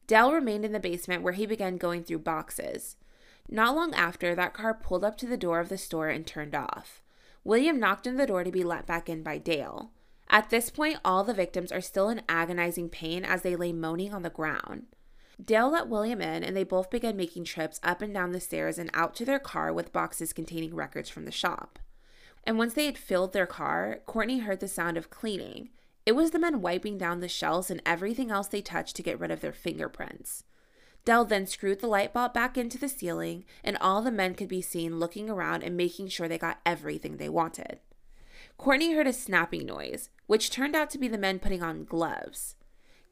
Dell 0.08 0.32
remained 0.32 0.66
in 0.66 0.72
the 0.72 0.80
basement 0.80 1.22
where 1.22 1.34
he 1.34 1.46
began 1.46 1.78
going 1.78 2.04
through 2.04 2.20
boxes. 2.20 2.98
Not 3.50 3.76
long 3.76 3.94
after, 3.94 4.34
that 4.36 4.54
car 4.54 4.74
pulled 4.74 5.04
up 5.04 5.18
to 5.18 5.26
the 5.26 5.38
door 5.38 5.60
of 5.60 5.70
the 5.70 5.78
store 5.78 6.10
and 6.10 6.26
turned 6.26 6.56
off. 6.56 7.02
William 7.44 7.80
knocked 7.80 8.08
on 8.08 8.16
the 8.16 8.28
door 8.28 8.44
to 8.44 8.52
be 8.52 8.64
let 8.64 8.86
back 8.86 9.10
in 9.10 9.22
by 9.22 9.38
Dale. 9.38 9.92
At 10.30 10.50
this 10.50 10.70
point, 10.70 11.00
all 11.04 11.24
the 11.24 11.34
victims 11.34 11.72
are 11.72 11.82
still 11.82 12.10
in 12.10 12.22
agonizing 12.30 12.90
pain 12.90 13.26
as 13.26 13.42
they 13.42 13.56
lay 13.56 13.74
moaning 13.74 14.14
on 14.14 14.24
the 14.24 14.30
ground. 14.30 14.86
Dale 15.44 15.70
let 15.72 15.90
William 15.90 16.22
in, 16.22 16.44
and 16.44 16.56
they 16.56 16.64
both 16.64 16.90
began 16.90 17.18
making 17.18 17.44
trips 17.44 17.80
up 17.84 18.02
and 18.02 18.14
down 18.14 18.32
the 18.32 18.40
stairs 18.40 18.78
and 18.78 18.90
out 18.94 19.14
to 19.16 19.26
their 19.26 19.40
car 19.40 19.74
with 19.74 19.92
boxes 19.92 20.32
containing 20.32 20.74
records 20.74 21.10
from 21.10 21.26
the 21.26 21.32
shop. 21.32 21.80
And 22.46 22.58
once 22.58 22.74
they 22.74 22.86
had 22.86 22.98
filled 22.98 23.34
their 23.34 23.46
car, 23.46 24.00
Cortney 24.08 24.42
heard 24.42 24.60
the 24.60 24.68
sound 24.68 24.98
of 24.98 25.10
cleaning. 25.10 25.70
It 26.06 26.14
was 26.14 26.32
the 26.32 26.40
men 26.40 26.62
wiping 26.62 26.98
down 26.98 27.20
the 27.20 27.28
shells 27.28 27.72
and 27.72 27.82
everything 27.86 28.30
else 28.30 28.48
they 28.48 28.62
touched 28.62 28.96
to 28.98 29.04
get 29.04 29.20
rid 29.20 29.32
of 29.32 29.42
their 29.42 29.54
fingerprints. 29.54 30.44
Dell 31.06 31.26
then 31.26 31.48
screwed 31.48 31.80
the 31.80 31.88
light 31.88 32.14
bulb 32.14 32.34
back 32.34 32.58
into 32.58 32.78
the 32.78 32.88
ceiling, 32.88 33.44
and 33.64 33.78
all 33.78 34.02
the 34.02 34.12
men 34.12 34.36
could 34.36 34.48
be 34.48 34.62
seen 34.62 35.00
looking 35.00 35.30
around 35.30 35.64
and 35.64 35.76
making 35.76 36.08
sure 36.08 36.28
they 36.28 36.38
got 36.38 36.62
everything 36.66 37.18
they 37.18 37.30
wanted. 37.30 37.80
Cortney 38.58 38.96
heard 38.96 39.08
a 39.08 39.14
snapping 39.14 39.66
noise, 39.66 40.10
which 40.28 40.50
turned 40.50 40.76
out 40.76 40.90
to 40.92 40.98
be 40.98 41.08
the 41.08 41.18
men 41.18 41.40
putting 41.40 41.62
on 41.62 41.84
gloves. 41.84 42.56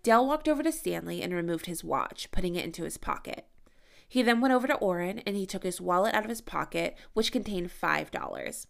Dell 0.03 0.25
walked 0.25 0.47
over 0.47 0.63
to 0.63 0.71
Stanley 0.71 1.21
and 1.21 1.33
removed 1.33 1.65
his 1.65 1.83
watch, 1.83 2.31
putting 2.31 2.55
it 2.55 2.65
into 2.65 2.83
his 2.83 2.97
pocket. 2.97 3.45
He 4.07 4.21
then 4.21 4.41
went 4.41 4.53
over 4.53 4.67
to 4.67 4.75
Orrin 4.75 5.19
and 5.19 5.35
he 5.35 5.45
took 5.45 5.63
his 5.63 5.79
wallet 5.79 6.13
out 6.13 6.23
of 6.23 6.29
his 6.29 6.41
pocket, 6.41 6.97
which 7.13 7.31
contained 7.31 7.69
$5. 7.69 8.65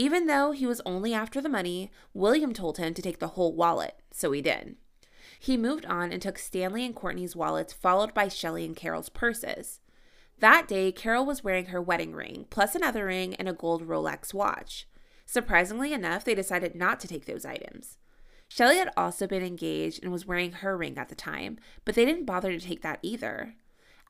Even 0.00 0.28
though 0.28 0.52
he 0.52 0.66
was 0.66 0.80
only 0.86 1.12
after 1.12 1.42
the 1.42 1.48
money, 1.50 1.90
William 2.14 2.54
told 2.54 2.78
him 2.78 2.94
to 2.94 3.02
take 3.02 3.18
the 3.18 3.34
whole 3.36 3.54
wallet, 3.54 3.96
so 4.10 4.32
he 4.32 4.40
did. 4.40 4.76
He 5.38 5.58
moved 5.58 5.84
on 5.84 6.10
and 6.10 6.22
took 6.22 6.38
Stanley 6.38 6.86
and 6.86 6.96
Cortney's 6.96 7.36
wallets, 7.36 7.74
followed 7.74 8.14
by 8.14 8.28
Shelley 8.28 8.64
and 8.64 8.74
Carol's 8.74 9.10
purses. 9.10 9.80
That 10.38 10.66
day, 10.66 10.90
Carol 10.90 11.26
was 11.26 11.44
wearing 11.44 11.66
her 11.66 11.82
wedding 11.82 12.14
ring, 12.14 12.46
plus 12.48 12.74
another 12.74 13.04
ring 13.04 13.34
and 13.34 13.46
a 13.46 13.52
gold 13.52 13.86
Rolex 13.86 14.32
watch. 14.32 14.88
Surprisingly 15.26 15.92
enough, 15.92 16.24
they 16.24 16.34
decided 16.34 16.74
not 16.74 16.98
to 17.00 17.06
take 17.06 17.26
those 17.26 17.44
items. 17.44 17.98
Shelley 18.48 18.78
had 18.78 18.90
also 18.96 19.26
been 19.26 19.44
engaged 19.44 20.02
and 20.02 20.10
was 20.10 20.24
wearing 20.24 20.52
her 20.52 20.78
ring 20.78 20.96
at 20.96 21.10
the 21.10 21.14
time, 21.14 21.58
but 21.84 21.94
they 21.94 22.06
didn't 22.06 22.24
bother 22.24 22.52
to 22.52 22.66
take 22.66 22.80
that 22.80 23.00
either. 23.02 23.54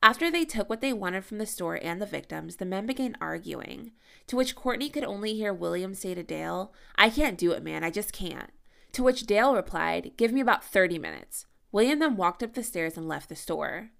After 0.03 0.31
they 0.31 0.45
took 0.45 0.67
what 0.69 0.81
they 0.81 0.93
wanted 0.93 1.25
from 1.25 1.37
the 1.37 1.45
store 1.45 1.79
and 1.81 2.01
the 2.01 2.07
victims, 2.07 2.55
the 2.55 2.65
men 2.65 2.87
began 2.87 3.15
arguing, 3.21 3.91
to 4.27 4.35
which 4.35 4.55
Cortney 4.55 4.91
could 4.91 5.03
only 5.03 5.35
hear 5.35 5.53
William 5.53 5.93
say 5.93 6.15
to 6.15 6.23
Dale, 6.23 6.73
I 6.95 7.11
can't 7.11 7.37
do 7.37 7.51
it, 7.51 7.63
man, 7.63 7.83
I 7.83 7.91
just 7.91 8.11
can't. 8.11 8.49
To 8.93 9.03
which 9.03 9.27
Dale 9.27 9.53
replied, 9.53 10.13
Give 10.17 10.33
me 10.33 10.41
about 10.41 10.63
30 10.63 10.97
minutes. 10.97 11.45
William 11.71 11.99
then 11.99 12.17
walked 12.17 12.41
up 12.41 12.53
the 12.53 12.63
stairs 12.63 12.97
and 12.97 13.07
left 13.07 13.29
the 13.29 13.35
store. 13.35 13.91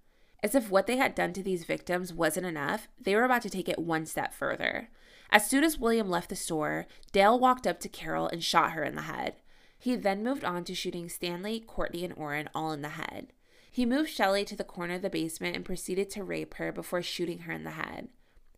As 0.42 0.56
if 0.56 0.70
what 0.70 0.88
they 0.88 0.96
had 0.96 1.14
done 1.14 1.32
to 1.34 1.42
these 1.42 1.64
victims 1.64 2.12
wasn't 2.12 2.46
enough, 2.46 2.88
they 3.00 3.14
were 3.14 3.24
about 3.24 3.42
to 3.42 3.50
take 3.50 3.68
it 3.68 3.78
one 3.78 4.04
step 4.04 4.34
further. 4.34 4.90
As 5.30 5.48
soon 5.48 5.62
as 5.62 5.78
William 5.78 6.10
left 6.10 6.28
the 6.28 6.36
store, 6.36 6.86
Dale 7.12 7.38
walked 7.38 7.66
up 7.66 7.78
to 7.80 7.88
Carol 7.88 8.28
and 8.28 8.42
shot 8.42 8.72
her 8.72 8.82
in 8.82 8.96
the 8.96 9.02
head. 9.02 9.36
He 9.78 9.94
then 9.94 10.24
moved 10.24 10.44
on 10.44 10.64
to 10.64 10.74
shooting 10.74 11.08
Stanley, 11.08 11.64
Cortney, 11.66 12.04
and 12.04 12.12
Orrin 12.16 12.48
all 12.54 12.72
in 12.72 12.82
the 12.82 12.90
head. 12.90 13.28
He 13.74 13.86
moved 13.86 14.10
Shelley 14.10 14.44
to 14.44 14.54
the 14.54 14.64
corner 14.64 14.96
of 14.96 15.02
the 15.02 15.08
basement 15.08 15.56
and 15.56 15.64
proceeded 15.64 16.10
to 16.10 16.22
rape 16.22 16.54
her 16.54 16.70
before 16.72 17.00
shooting 17.00 17.40
her 17.40 17.52
in 17.52 17.64
the 17.64 17.70
head. 17.70 18.08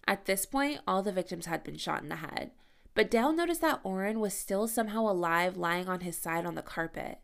At 0.09 0.27
this 0.27 0.45
point, 0.45 0.81
all 0.89 1.05
the 1.05 1.13
victims 1.13 1.47
had 1.47 1.63
been 1.63 1.77
shot 1.77 2.03
in 2.03 2.09
the 2.09 2.17
head. 2.17 2.51
But 2.95 3.13
Dale 3.13 3.33
noticed 3.33 3.61
that 3.61 3.81
Orrin 3.85 4.19
was 4.19 4.35
still 4.35 4.67
somehow 4.67 5.03
alive 5.09 5.57
lying 5.57 5.89
on 5.89 6.01
his 6.01 6.19
side 6.19 6.45
on 6.45 6.57
the 6.57 6.63
carpet. 6.63 7.21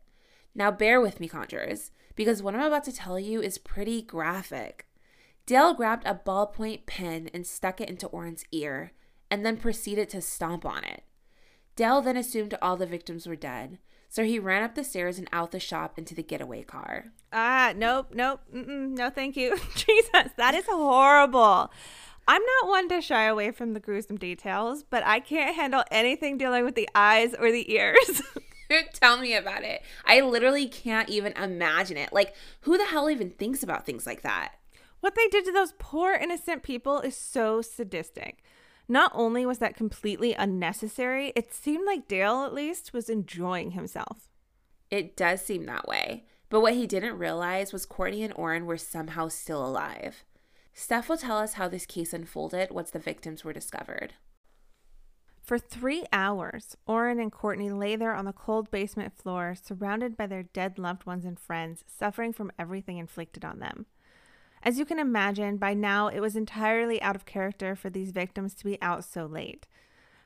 Now, 0.55 0.71
bear 0.71 1.01
with 1.01 1.19
me, 1.19 1.27
conjurers, 1.27 1.91
because 2.15 2.41
what 2.41 2.55
I'm 2.55 2.61
about 2.61 2.85
to 2.85 2.93
tell 2.93 3.19
you 3.19 3.41
is 3.41 3.57
pretty 3.57 4.01
graphic. 4.01 4.87
Dale 5.45 5.73
grabbed 5.73 6.07
a 6.07 6.15
ballpoint 6.15 6.85
pen 6.85 7.29
and 7.33 7.45
stuck 7.45 7.81
it 7.81 7.89
into 7.89 8.07
Orrin's 8.07 8.45
ear, 8.53 8.93
and 9.29 9.45
then 9.45 9.57
proceeded 9.57 10.07
to 10.09 10.21
stomp 10.21 10.65
on 10.65 10.85
it. 10.85 11.03
Dale 11.75 12.01
then 12.01 12.15
assumed 12.15 12.57
all 12.61 12.77
the 12.77 12.85
victims 12.85 13.27
were 13.27 13.35
dead, 13.35 13.79
So 14.11 14.25
he 14.25 14.39
ran 14.39 14.61
up 14.61 14.75
the 14.75 14.83
stairs 14.83 15.17
and 15.17 15.29
out 15.31 15.51
the 15.51 15.59
shop 15.59 15.97
into 15.97 16.13
the 16.13 16.21
getaway 16.21 16.63
car. 16.63 17.05
Ah, 17.31 17.71
nope, 17.73 18.07
nope, 18.13 18.41
no, 18.51 19.09
thank 19.09 19.37
you. 19.37 19.57
Jesus, 19.75 20.31
that 20.35 20.53
is 20.53 20.65
horrible. 20.67 21.71
I'm 22.27 22.41
not 22.41 22.69
one 22.69 22.89
to 22.89 22.99
shy 22.99 23.23
away 23.23 23.51
from 23.51 23.73
the 23.73 23.79
gruesome 23.79 24.17
details, 24.17 24.83
but 24.83 25.01
I 25.05 25.21
can't 25.21 25.55
handle 25.55 25.85
anything 25.91 26.37
dealing 26.37 26.65
with 26.65 26.75
the 26.75 26.89
eyes 26.93 27.33
or 27.33 27.53
the 27.53 27.73
ears. 27.73 28.21
Tell 28.93 29.17
me 29.17 29.33
about 29.33 29.63
it. 29.63 29.81
I 30.05 30.19
literally 30.19 30.67
can't 30.67 31.07
even 31.07 31.31
imagine 31.33 31.95
it. 31.95 32.11
Like, 32.11 32.35
who 32.61 32.77
the 32.77 32.87
hell 32.87 33.09
even 33.09 33.29
thinks 33.29 33.63
about 33.63 33.85
things 33.85 34.05
like 34.05 34.23
that? 34.23 34.55
What 34.99 35.15
they 35.15 35.29
did 35.29 35.45
to 35.45 35.53
those 35.53 35.73
poor 35.79 36.15
innocent 36.15 36.63
people 36.63 36.99
is 36.99 37.15
so 37.15 37.61
sadistic. 37.61 38.43
Not 38.91 39.13
only 39.15 39.45
was 39.45 39.59
that 39.59 39.77
completely 39.77 40.33
unnecessary, 40.33 41.31
it 41.33 41.53
seemed 41.53 41.85
like 41.85 42.09
Dale, 42.09 42.43
at 42.43 42.53
least, 42.53 42.91
was 42.91 43.09
enjoying 43.09 43.71
himself. 43.71 44.27
It 44.89 45.15
does 45.15 45.39
seem 45.39 45.65
that 45.67 45.87
way. 45.87 46.25
But 46.49 46.59
what 46.59 46.73
he 46.73 46.87
didn't 46.87 47.17
realize 47.17 47.71
was 47.71 47.85
Cortney 47.85 48.21
and 48.21 48.33
Orrin 48.35 48.65
were 48.65 48.75
somehow 48.75 49.29
still 49.29 49.65
alive. 49.65 50.25
Steph 50.73 51.07
will 51.07 51.15
tell 51.15 51.37
us 51.37 51.53
how 51.53 51.69
this 51.69 51.85
case 51.85 52.11
unfolded 52.11 52.71
once 52.71 52.91
the 52.91 52.99
victims 52.99 53.45
were 53.45 53.53
discovered. 53.53 54.15
For 55.41 55.57
three 55.57 56.03
hours, 56.11 56.75
Orrin 56.85 57.21
and 57.21 57.31
Cortney 57.31 57.71
lay 57.71 57.95
there 57.95 58.13
on 58.13 58.25
the 58.25 58.33
cold 58.33 58.69
basement 58.71 59.17
floor, 59.17 59.55
surrounded 59.55 60.17
by 60.17 60.27
their 60.27 60.43
dead 60.43 60.77
loved 60.77 61.05
ones 61.05 61.23
and 61.23 61.39
friends, 61.39 61.85
suffering 61.87 62.33
from 62.33 62.51
everything 62.59 62.97
inflicted 62.97 63.45
on 63.45 63.59
them. 63.59 63.85
As 64.63 64.77
you 64.77 64.85
can 64.85 64.99
imagine, 64.99 65.57
by 65.57 65.73
now 65.73 66.07
it 66.07 66.19
was 66.19 66.35
entirely 66.35 67.01
out 67.01 67.15
of 67.15 67.25
character 67.25 67.75
for 67.75 67.89
these 67.89 68.11
victims 68.11 68.53
to 68.55 68.65
be 68.65 68.79
out 68.81 69.03
so 69.03 69.25
late. 69.25 69.67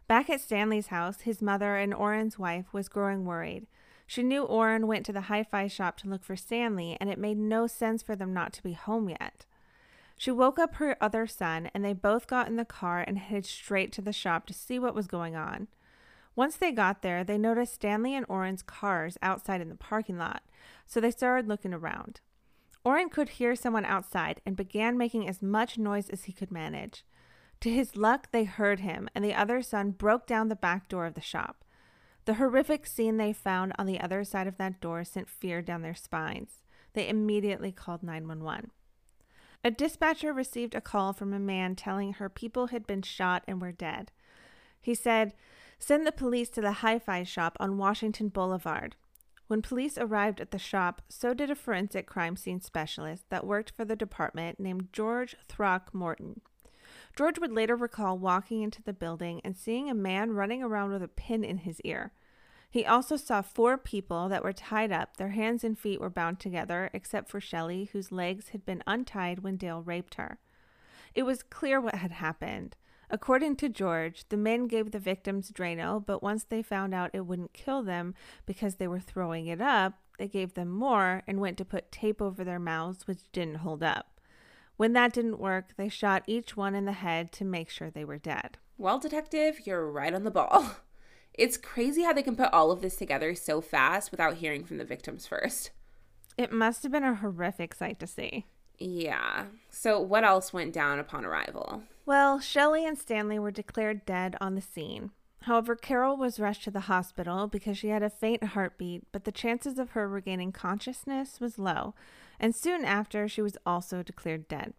Back 0.08 0.30
at 0.30 0.42
Stanley's 0.42 0.88
house, 0.88 1.22
his 1.22 1.42
mother 1.42 1.78
and 1.78 1.94
Orrin's 1.94 2.38
wife 2.38 2.74
was 2.74 2.90
growing 2.90 3.26
worried. 3.26 3.66
She 4.06 4.22
knew 4.22 4.44
Orrin 4.44 4.88
went 4.88 5.06
to 5.08 5.14
the 5.14 5.22
hi 5.22 5.44
fi 5.44 5.68
shop 5.68 5.98
to 5.98 6.10
look 6.10 6.24
for 6.24 6.36
Stanley, 6.36 6.98
and 7.00 7.10
it 7.10 7.18
made 7.18 7.38
no 7.38 7.66
sense 7.66 8.04
for 8.04 8.16
them 8.16 8.34
not 8.34 8.54
to 8.54 8.64
be 8.64 8.74
home 8.74 9.10
yet. 9.10 9.46
She 10.18 10.32
woke 10.32 10.60
up 10.60 10.76
her 10.76 10.96
other 11.02 11.26
son, 11.28 11.72
and 11.74 11.84
they 11.84 11.94
both 11.94 12.28
got 12.28 12.48
in 12.48 12.56
the 12.56 12.66
car 12.66 13.04
and 13.06 13.18
headed 13.18 13.46
straight 13.46 13.92
to 13.94 14.02
the 14.02 14.14
shop 14.14 14.46
to 14.48 14.54
see 14.54 14.78
what 14.78 14.96
was 14.96 15.08
going 15.08 15.36
on. 15.36 15.68
Once 16.36 16.58
they 16.58 16.72
got 16.72 17.02
there, 17.02 17.24
they 17.24 17.38
noticed 17.38 17.76
Stanley 17.76 18.14
and 18.14 18.26
Orrin's 18.30 18.62
cars 18.62 19.18
outside 19.22 19.62
in 19.62 19.70
the 19.70 19.76
parking 19.76 20.18
lot, 20.18 20.44
so 20.86 21.00
they 21.00 21.12
started 21.12 21.48
looking 21.48 21.74
around. 21.74 22.20
Orrin 22.86 23.10
could 23.10 23.30
hear 23.30 23.56
someone 23.56 23.84
outside 23.84 24.42
and 24.46 24.56
began 24.56 24.98
making 24.98 25.28
as 25.28 25.42
much 25.42 25.78
noise 25.78 26.08
as 26.10 26.26
he 26.26 26.32
could 26.32 26.52
manage. 26.52 27.04
To 27.62 27.72
his 27.72 27.96
luck, 27.96 28.30
they 28.32 28.44
heard 28.44 28.82
him, 28.82 29.10
and 29.16 29.26
the 29.26 29.34
other 29.34 29.64
son 29.64 29.90
broke 29.90 30.28
down 30.28 30.50
the 30.50 30.56
back 30.56 30.88
door 30.88 31.08
of 31.08 31.16
the 31.16 31.22
shop. 31.22 31.66
The 32.26 32.36
horrific 32.36 32.86
scene 32.86 33.18
they 33.18 33.34
found 33.34 33.74
on 33.80 33.88
the 33.88 34.00
other 34.00 34.24
side 34.24 34.46
of 34.46 34.58
that 34.58 34.82
door 34.82 35.04
sent 35.04 35.30
fear 35.30 35.64
down 35.64 35.82
their 35.82 35.96
spines. 35.96 36.62
They 36.94 37.10
immediately 37.10 37.72
called 37.72 38.04
911. 38.04 38.70
A 39.64 39.72
dispatcher 39.72 40.32
received 40.32 40.76
a 40.76 40.82
call 40.82 41.12
from 41.12 41.34
a 41.34 41.40
man 41.40 41.76
telling 41.76 42.14
her 42.14 42.30
people 42.30 42.68
had 42.68 42.86
been 42.86 43.02
shot 43.02 43.44
and 43.48 43.60
were 43.60 43.72
dead. 43.72 44.12
He 44.80 44.94
said, 44.94 45.34
Send 45.80 46.06
the 46.06 46.12
police 46.12 46.50
to 46.50 46.62
the 46.62 46.72
hi 46.72 47.00
fi 47.00 47.24
shop 47.24 47.58
on 47.60 47.80
Washington 47.80 48.30
Boulevard. 48.30 48.96
When 49.48 49.62
police 49.62 49.98
arrived 49.98 50.42
at 50.42 50.52
the 50.52 50.58
shop, 50.58 51.04
so 51.08 51.34
did 51.34 51.52
a 51.52 51.56
forensic 51.56 52.08
crime 52.08 52.36
scene 52.36 52.62
specialist 52.62 53.30
that 53.30 53.46
worked 53.46 53.70
for 53.70 53.86
the 53.86 53.96
department 53.96 54.60
named 54.60 54.90
George 54.92 55.36
Throckmorton. 55.48 56.42
George 57.16 57.40
would 57.40 57.52
later 57.52 57.76
recall 57.76 58.18
walking 58.18 58.62
into 58.62 58.82
the 58.82 58.94
building 58.94 59.42
and 59.44 59.56
seeing 59.56 59.90
a 59.90 59.94
man 59.94 60.32
running 60.32 60.64
around 60.64 60.92
with 60.92 61.04
a 61.04 61.08
pin 61.08 61.44
in 61.44 61.60
his 61.60 61.80
ear. 61.82 62.12
He 62.70 62.86
also 62.86 63.16
saw 63.16 63.42
four 63.42 63.78
people 63.78 64.28
that 64.30 64.44
were 64.44 64.52
tied 64.52 64.92
up. 64.92 65.18
Their 65.18 65.30
hands 65.30 65.64
and 65.64 65.78
feet 65.78 66.02
were 66.02 66.10
bound 66.10 66.40
together, 66.40 66.90
except 66.94 67.30
for 67.30 67.40
Shelley, 67.40 67.90
whose 67.94 68.12
legs 68.12 68.50
had 68.50 68.66
been 68.66 68.84
untied 68.86 69.40
when 69.40 69.58
Dale 69.58 69.82
raped 69.82 70.16
her. 70.16 70.40
It 71.14 71.24
was 71.24 71.44
clear 71.44 71.80
what 71.80 71.96
had 71.96 72.12
happened. 72.12 72.76
According 73.10 73.58
to 73.58 73.70
George, 73.70 74.26
the 74.30 74.38
men 74.38 74.68
gave 74.68 74.92
the 74.92 75.00
victims 75.00 75.52
Drano, 75.52 76.04
but 76.04 76.24
once 76.24 76.44
they 76.44 76.62
found 76.62 76.94
out 76.94 77.12
it 77.14 77.26
wouldn't 77.26 77.54
kill 77.54 77.84
them 77.84 78.14
because 78.46 78.76
they 78.76 78.88
were 78.88 79.00
throwing 79.00 79.48
it 79.48 79.62
up, 79.62 79.94
they 80.18 80.28
gave 80.28 80.54
them 80.54 80.70
more 80.70 81.24
and 81.28 81.40
went 81.40 81.58
to 81.58 81.66
put 81.66 81.92
tape 81.92 82.22
over 82.22 82.44
their 82.44 82.60
mouths, 82.60 83.08
which 83.08 83.32
didn't 83.32 83.56
hold 83.56 83.84
up. 83.84 84.20
When 84.78 84.94
that 84.94 85.14
didn't 85.14 85.40
work, 85.40 85.74
they 85.78 85.90
shot 85.90 86.24
each 86.28 86.58
one 86.58 86.76
in 86.76 86.86
the 86.86 86.92
head 86.94 87.32
to 87.34 87.46
make 87.46 87.70
sure 87.70 87.90
they 87.90 88.06
were 88.06 88.18
dead. 88.18 88.58
Well, 88.78 89.00
detective, 89.00 89.66
you're 89.66 89.90
right 89.90 90.14
on 90.14 90.24
the 90.24 90.32
ball. 90.32 90.78
It's 91.38 91.58
crazy 91.58 92.04
how 92.04 92.14
they 92.14 92.24
can 92.24 92.38
put 92.38 92.54
all 92.54 92.72
of 92.72 92.82
this 92.82 92.96
together 92.96 93.36
so 93.36 93.60
fast 93.60 94.10
without 94.10 94.36
hearing 94.36 94.64
from 94.64 94.78
the 94.78 94.86
victims 94.86 95.28
first. 95.28 95.72
It 96.38 96.52
must 96.52 96.84
have 96.84 96.94
been 96.94 97.04
a 97.04 97.16
horrific 97.16 97.76
sight 97.76 98.00
to 98.00 98.08
see. 98.08 98.46
Yeah. 98.78 99.48
So, 99.70 100.00
what 100.00 100.24
else 100.24 100.54
went 100.54 100.74
down 100.74 101.00
upon 101.00 101.26
arrival? 101.26 101.84
Well, 102.06 102.40
Shelley 102.40 102.86
and 102.86 102.98
Stanley 102.98 103.40
were 103.40 103.52
declared 103.52 104.06
dead 104.06 104.36
on 104.40 104.54
the 104.54 104.62
scene. 104.62 105.12
However, 105.42 105.76
Carol 105.76 106.18
was 106.18 106.40
rushed 106.40 106.64
to 106.64 106.72
the 106.72 106.82
hospital 106.82 107.48
because 107.48 107.78
she 107.78 107.90
had 107.90 108.04
a 108.04 108.10
faint 108.10 108.44
heartbeat, 108.44 109.04
but 109.12 109.26
the 109.26 109.32
chances 109.32 109.80
of 109.80 109.92
her 109.92 110.08
regaining 110.08 110.52
consciousness 110.52 111.40
was 111.40 111.60
low, 111.60 111.96
and 112.40 112.56
soon 112.56 112.86
after, 112.86 113.28
she 113.28 113.42
was 113.42 113.58
also 113.66 114.04
declared 114.04 114.48
dead. 114.48 114.74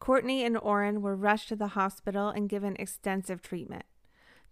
Cortney 0.00 0.44
and 0.44 0.56
Orrin 0.56 1.02
were 1.02 1.16
rushed 1.16 1.48
to 1.48 1.56
the 1.56 1.68
hospital 1.68 2.28
and 2.28 2.48
given 2.48 2.76
extensive 2.76 3.42
treatment. 3.42 3.84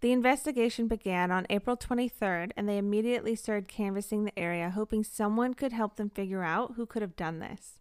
The 0.01 0.11
investigation 0.11 0.87
began 0.87 1.31
on 1.31 1.47
April 1.49 1.75
23rd, 1.75 2.51
and 2.55 2.69
they 2.69 2.77
immediately 2.77 3.35
started 3.35 3.67
canvassing 3.67 4.25
the 4.25 4.37
area, 4.37 4.69
hoping 4.69 5.03
someone 5.03 5.53
could 5.53 5.73
help 5.73 5.95
them 5.95 6.09
figure 6.09 6.43
out 6.43 6.73
who 6.75 6.85
could 6.85 7.01
have 7.01 7.15
done 7.15 7.39
this. 7.39 7.79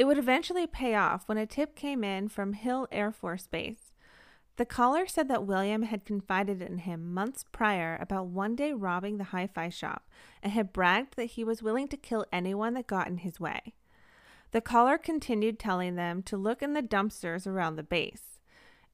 It 0.00 0.06
would 0.06 0.16
eventually 0.16 0.66
pay 0.66 0.94
off 0.94 1.28
when 1.28 1.36
a 1.36 1.44
tip 1.44 1.76
came 1.76 2.02
in 2.02 2.28
from 2.28 2.54
Hill 2.54 2.88
Air 2.90 3.12
Force 3.12 3.46
Base. 3.46 3.92
The 4.56 4.64
caller 4.64 5.06
said 5.06 5.28
that 5.28 5.44
William 5.44 5.82
had 5.82 6.06
confided 6.06 6.62
in 6.62 6.78
him 6.78 7.12
months 7.12 7.44
prior 7.52 7.98
about 8.00 8.28
one 8.28 8.56
day 8.56 8.72
robbing 8.72 9.18
the 9.18 9.24
hi 9.24 9.46
fi 9.46 9.68
shop 9.68 10.08
and 10.42 10.54
had 10.54 10.72
bragged 10.72 11.16
that 11.16 11.32
he 11.32 11.44
was 11.44 11.62
willing 11.62 11.86
to 11.88 11.98
kill 11.98 12.24
anyone 12.32 12.72
that 12.72 12.86
got 12.86 13.08
in 13.08 13.18
his 13.18 13.38
way. 13.38 13.74
The 14.52 14.62
caller 14.62 14.96
continued 14.96 15.58
telling 15.58 15.96
them 15.96 16.22
to 16.22 16.38
look 16.38 16.62
in 16.62 16.72
the 16.72 16.80
dumpsters 16.80 17.46
around 17.46 17.76
the 17.76 17.82
base. 17.82 18.40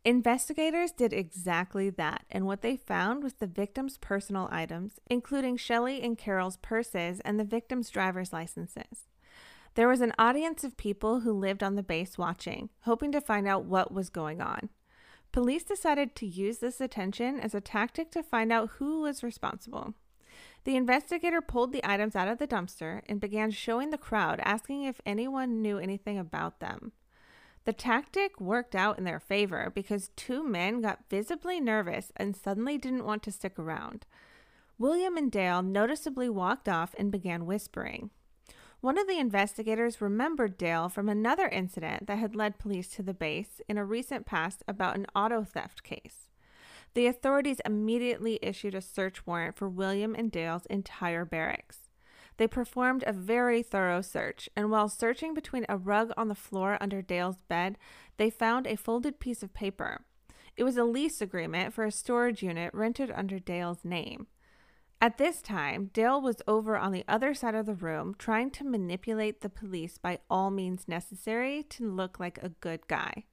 Investigators 0.04 0.90
did 0.90 1.12
exactly 1.12 1.88
that, 1.88 2.24
and 2.32 2.46
what 2.46 2.62
they 2.62 2.76
found 2.76 3.22
was 3.22 3.34
the 3.34 3.46
victim's 3.46 3.96
personal 3.96 4.48
items, 4.50 4.98
including 5.08 5.56
Shelley 5.56 6.02
and 6.02 6.18
Carol's 6.18 6.56
purses 6.56 7.20
and 7.20 7.38
the 7.38 7.44
victim's 7.44 7.90
driver's 7.90 8.32
licenses. 8.32 9.06
There 9.76 9.88
was 9.88 10.00
an 10.00 10.14
audience 10.18 10.64
of 10.64 10.78
people 10.78 11.20
who 11.20 11.32
lived 11.34 11.62
on 11.62 11.74
the 11.74 11.82
base 11.82 12.16
watching, 12.16 12.70
hoping 12.80 13.12
to 13.12 13.20
find 13.20 13.46
out 13.46 13.66
what 13.66 13.92
was 13.92 14.08
going 14.08 14.40
on. 14.40 14.70
Police 15.32 15.64
decided 15.64 16.16
to 16.16 16.26
use 16.26 16.58
this 16.58 16.80
attention 16.80 17.38
as 17.38 17.54
a 17.54 17.60
tactic 17.60 18.10
to 18.12 18.22
find 18.22 18.50
out 18.50 18.70
who 18.78 19.02
was 19.02 19.22
responsible. 19.22 19.92
The 20.64 20.76
investigator 20.76 21.42
pulled 21.42 21.74
the 21.74 21.84
items 21.84 22.16
out 22.16 22.26
of 22.26 22.38
the 22.38 22.46
dumpster 22.46 23.02
and 23.06 23.20
began 23.20 23.50
showing 23.50 23.90
the 23.90 23.98
crowd, 23.98 24.40
asking 24.42 24.84
if 24.84 25.02
anyone 25.04 25.60
knew 25.60 25.76
anything 25.76 26.18
about 26.18 26.60
them. 26.60 26.92
The 27.66 27.74
tactic 27.74 28.40
worked 28.40 28.74
out 28.74 28.96
in 28.96 29.04
their 29.04 29.20
favor 29.20 29.70
because 29.74 30.10
two 30.16 30.42
men 30.42 30.80
got 30.80 31.10
visibly 31.10 31.60
nervous 31.60 32.12
and 32.16 32.34
suddenly 32.34 32.78
didn't 32.78 33.04
want 33.04 33.22
to 33.24 33.30
stick 33.30 33.58
around. 33.58 34.06
William 34.78 35.18
and 35.18 35.30
Dale 35.30 35.62
noticeably 35.62 36.30
walked 36.30 36.66
off 36.66 36.94
and 36.98 37.12
began 37.12 37.44
whispering. 37.44 38.08
One 38.80 38.98
of 38.98 39.06
the 39.06 39.18
investigators 39.18 40.00
remembered 40.00 40.58
Dale 40.58 40.88
from 40.88 41.08
another 41.08 41.48
incident 41.48 42.06
that 42.06 42.18
had 42.18 42.36
led 42.36 42.58
police 42.58 42.88
to 42.90 43.02
the 43.02 43.14
base 43.14 43.60
in 43.68 43.78
a 43.78 43.84
recent 43.84 44.26
past 44.26 44.62
about 44.68 44.96
an 44.96 45.06
auto 45.14 45.44
theft 45.44 45.82
case. 45.82 46.28
The 46.94 47.06
authorities 47.06 47.60
immediately 47.64 48.38
issued 48.42 48.74
a 48.74 48.80
search 48.80 49.26
warrant 49.26 49.56
for 49.56 49.68
William 49.68 50.14
and 50.14 50.30
Dale's 50.30 50.66
entire 50.66 51.24
barracks. 51.24 51.90
They 52.36 52.46
performed 52.46 53.02
a 53.06 53.12
very 53.12 53.62
thorough 53.62 54.02
search, 54.02 54.48
and 54.54 54.70
while 54.70 54.88
searching 54.88 55.32
between 55.32 55.66
a 55.68 55.78
rug 55.78 56.12
on 56.16 56.28
the 56.28 56.34
floor 56.34 56.76
under 56.80 57.00
Dale's 57.00 57.40
bed, 57.48 57.78
they 58.18 58.30
found 58.30 58.66
a 58.66 58.76
folded 58.76 59.18
piece 59.18 59.42
of 59.42 59.54
paper. 59.54 60.04
It 60.56 60.64
was 60.64 60.76
a 60.76 60.84
lease 60.84 61.20
agreement 61.20 61.72
for 61.74 61.84
a 61.84 61.90
storage 61.90 62.42
unit 62.42 62.72
rented 62.74 63.10
under 63.10 63.38
Dale's 63.38 63.84
name. 63.84 64.26
At 65.00 65.18
this 65.18 65.42
time, 65.42 65.90
Dale 65.92 66.20
was 66.20 66.40
over 66.48 66.78
on 66.78 66.92
the 66.92 67.04
other 67.06 67.34
side 67.34 67.54
of 67.54 67.66
the 67.66 67.74
room 67.74 68.14
trying 68.18 68.50
to 68.52 68.64
manipulate 68.64 69.40
the 69.42 69.50
police 69.50 69.98
by 69.98 70.20
all 70.30 70.50
means 70.50 70.88
necessary 70.88 71.62
to 71.70 71.90
look 71.90 72.18
like 72.18 72.38
a 72.38 72.48
good 72.48 72.88
guy. 72.88 73.24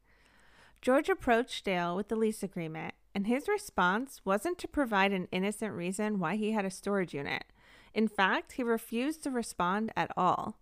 George 0.81 1.07
approached 1.07 1.63
Dale 1.63 1.95
with 1.95 2.09
the 2.09 2.17
lease 2.17 2.43
agreement, 2.43 2.93
and 3.15 3.27
his 3.27 3.47
response 3.47 4.19
wasn't 4.25 4.57
to 4.57 4.67
provide 4.67 5.13
an 5.13 5.29
innocent 5.31 5.73
reason 5.73 6.19
why 6.19 6.35
he 6.35 6.51
had 6.51 6.65
a 6.65 6.69
storage 6.69 7.13
unit. 7.13 7.45
In 7.93 8.09
fact, 8.09 8.53
he 8.53 8.63
refused 8.63 9.23
to 9.23 9.31
respond 9.31 9.93
at 9.95 10.11
all. 10.17 10.59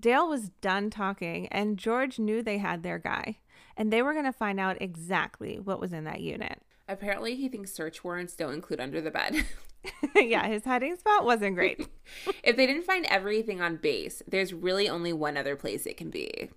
Dale 0.00 0.26
was 0.26 0.48
done 0.62 0.88
talking, 0.88 1.48
and 1.48 1.76
George 1.76 2.18
knew 2.18 2.42
they 2.42 2.56
had 2.56 2.82
their 2.82 2.98
guy, 2.98 3.40
and 3.76 3.92
they 3.92 4.00
were 4.00 4.14
going 4.14 4.24
to 4.24 4.32
find 4.32 4.58
out 4.58 4.80
exactly 4.80 5.58
what 5.58 5.80
was 5.80 5.92
in 5.92 6.04
that 6.04 6.22
unit. 6.22 6.62
Apparently, 6.88 7.36
he 7.36 7.48
thinks 7.50 7.72
search 7.72 8.02
warrants 8.02 8.34
don't 8.34 8.54
include 8.54 8.80
under 8.80 9.02
the 9.02 9.10
bed. 9.10 9.44
yeah, 10.14 10.46
his 10.46 10.64
hiding 10.64 10.96
spot 10.96 11.24
wasn't 11.24 11.54
great. 11.54 11.86
if 12.42 12.56
they 12.56 12.66
didn't 12.66 12.84
find 12.84 13.06
everything 13.06 13.60
on 13.60 13.76
base, 13.76 14.22
there's 14.26 14.52
really 14.52 14.88
only 14.88 15.12
one 15.12 15.36
other 15.36 15.56
place 15.56 15.86
it 15.86 15.96
can 15.96 16.10
be. 16.10 16.50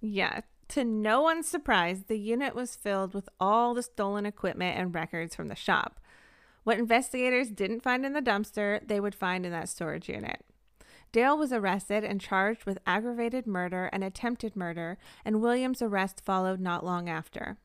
Yeah. 0.00 0.40
To 0.68 0.84
no 0.84 1.22
one's 1.22 1.48
surprise, 1.48 2.04
the 2.04 2.18
unit 2.18 2.54
was 2.54 2.76
filled 2.76 3.14
with 3.14 3.28
all 3.40 3.72
the 3.72 3.82
stolen 3.82 4.26
equipment 4.26 4.78
and 4.78 4.94
records 4.94 5.34
from 5.34 5.48
the 5.48 5.54
shop. 5.54 5.98
What 6.64 6.78
investigators 6.78 7.48
didn't 7.48 7.82
find 7.82 8.04
in 8.04 8.12
the 8.12 8.20
dumpster, 8.20 8.86
they 8.86 9.00
would 9.00 9.14
find 9.14 9.46
in 9.46 9.52
that 9.52 9.70
storage 9.70 10.10
unit. 10.10 10.44
Dale 11.10 11.38
was 11.38 11.54
arrested 11.54 12.04
and 12.04 12.20
charged 12.20 12.66
with 12.66 12.78
aggravated 12.86 13.46
murder 13.46 13.88
and 13.92 14.04
attempted 14.04 14.54
murder, 14.54 14.98
and 15.24 15.40
William's 15.40 15.80
arrest 15.80 16.20
followed 16.22 16.60
not 16.60 16.84
long 16.84 17.08
after. 17.08 17.56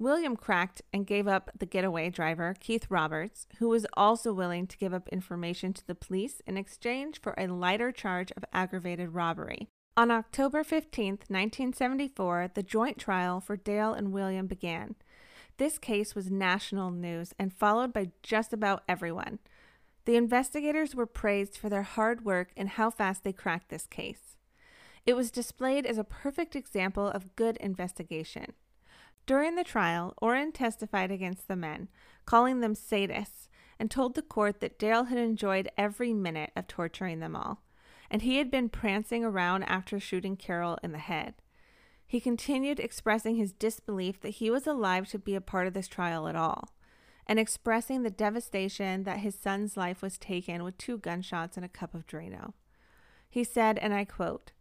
William 0.00 0.36
cracked 0.36 0.80
and 0.92 1.06
gave 1.06 1.26
up 1.26 1.50
the 1.58 1.66
getaway 1.66 2.08
driver, 2.08 2.54
Keith 2.60 2.86
Roberts, 2.88 3.48
who 3.58 3.68
was 3.68 3.86
also 3.94 4.32
willing 4.32 4.66
to 4.68 4.78
give 4.78 4.94
up 4.94 5.08
information 5.08 5.72
to 5.72 5.84
the 5.86 5.94
police 5.94 6.40
in 6.46 6.56
exchange 6.56 7.20
for 7.20 7.34
a 7.36 7.48
lighter 7.48 7.90
charge 7.90 8.30
of 8.36 8.44
aggravated 8.52 9.14
robbery. 9.14 9.68
On 9.96 10.12
October 10.12 10.62
15, 10.62 11.14
1974, 11.26 12.52
the 12.54 12.62
joint 12.62 12.98
trial 12.98 13.40
for 13.40 13.56
Dale 13.56 13.92
and 13.92 14.12
William 14.12 14.46
began. 14.46 14.94
This 15.56 15.76
case 15.76 16.14
was 16.14 16.30
national 16.30 16.92
news 16.92 17.34
and 17.36 17.52
followed 17.52 17.92
by 17.92 18.12
just 18.22 18.52
about 18.52 18.84
everyone. 18.88 19.40
The 20.04 20.14
investigators 20.14 20.94
were 20.94 21.06
praised 21.06 21.58
for 21.58 21.68
their 21.68 21.82
hard 21.82 22.24
work 22.24 22.52
and 22.56 22.68
how 22.68 22.90
fast 22.90 23.24
they 23.24 23.32
cracked 23.32 23.70
this 23.70 23.88
case. 23.88 24.36
It 25.04 25.16
was 25.16 25.32
displayed 25.32 25.84
as 25.84 25.98
a 25.98 26.04
perfect 26.04 26.54
example 26.54 27.08
of 27.08 27.34
good 27.34 27.56
investigation. 27.56 28.52
During 29.28 29.56
the 29.56 29.62
trial, 29.62 30.14
Orrin 30.22 30.52
testified 30.52 31.10
against 31.10 31.48
the 31.48 31.54
men, 31.54 31.88
calling 32.24 32.60
them 32.60 32.72
sadists, 32.72 33.48
and 33.78 33.90
told 33.90 34.14
the 34.14 34.22
court 34.22 34.60
that 34.60 34.78
Dale 34.78 35.04
had 35.04 35.18
enjoyed 35.18 35.68
every 35.76 36.14
minute 36.14 36.50
of 36.56 36.66
torturing 36.66 37.20
them 37.20 37.36
all, 37.36 37.62
and 38.10 38.22
he 38.22 38.38
had 38.38 38.50
been 38.50 38.70
prancing 38.70 39.26
around 39.26 39.64
after 39.64 40.00
shooting 40.00 40.34
Carol 40.34 40.78
in 40.82 40.92
the 40.92 40.98
head. 40.98 41.34
He 42.06 42.20
continued 42.20 42.80
expressing 42.80 43.36
his 43.36 43.52
disbelief 43.52 44.18
that 44.22 44.30
he 44.30 44.50
was 44.50 44.66
alive 44.66 45.06
to 45.10 45.18
be 45.18 45.34
a 45.34 45.42
part 45.42 45.66
of 45.66 45.74
this 45.74 45.88
trial 45.88 46.26
at 46.26 46.34
all, 46.34 46.70
and 47.26 47.38
expressing 47.38 48.04
the 48.04 48.10
devastation 48.10 49.02
that 49.02 49.18
his 49.18 49.34
son's 49.34 49.76
life 49.76 50.00
was 50.00 50.16
taken 50.16 50.64
with 50.64 50.78
two 50.78 50.96
gunshots 50.96 51.58
and 51.58 51.66
a 51.66 51.68
cup 51.68 51.94
of 51.94 52.06
Drano. 52.06 52.54
He 53.28 53.44
said, 53.44 53.76
and 53.76 53.92
I 53.92 54.06
quote, 54.06 54.52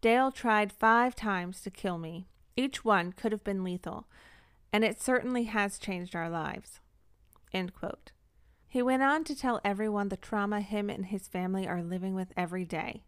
Dale 0.00 0.30
tried 0.30 0.70
five 0.70 1.16
times 1.16 1.60
to 1.62 1.70
kill 1.70 1.98
me, 1.98 2.28
each 2.56 2.84
one 2.84 3.12
could 3.12 3.32
have 3.32 3.44
been 3.44 3.64
lethal, 3.64 4.06
and 4.72 4.84
it 4.84 5.00
certainly 5.00 5.44
has 5.44 5.78
changed 5.78 6.14
our 6.14 6.30
lives. 6.30 6.80
End 7.52 7.74
quote. 7.74 8.12
He 8.68 8.80
went 8.80 9.02
on 9.02 9.24
to 9.24 9.36
tell 9.36 9.60
everyone 9.64 10.08
the 10.08 10.16
trauma 10.16 10.60
him 10.60 10.88
and 10.88 11.06
his 11.06 11.28
family 11.28 11.68
are 11.68 11.82
living 11.82 12.14
with 12.14 12.32
every 12.36 12.64
day. 12.64 13.04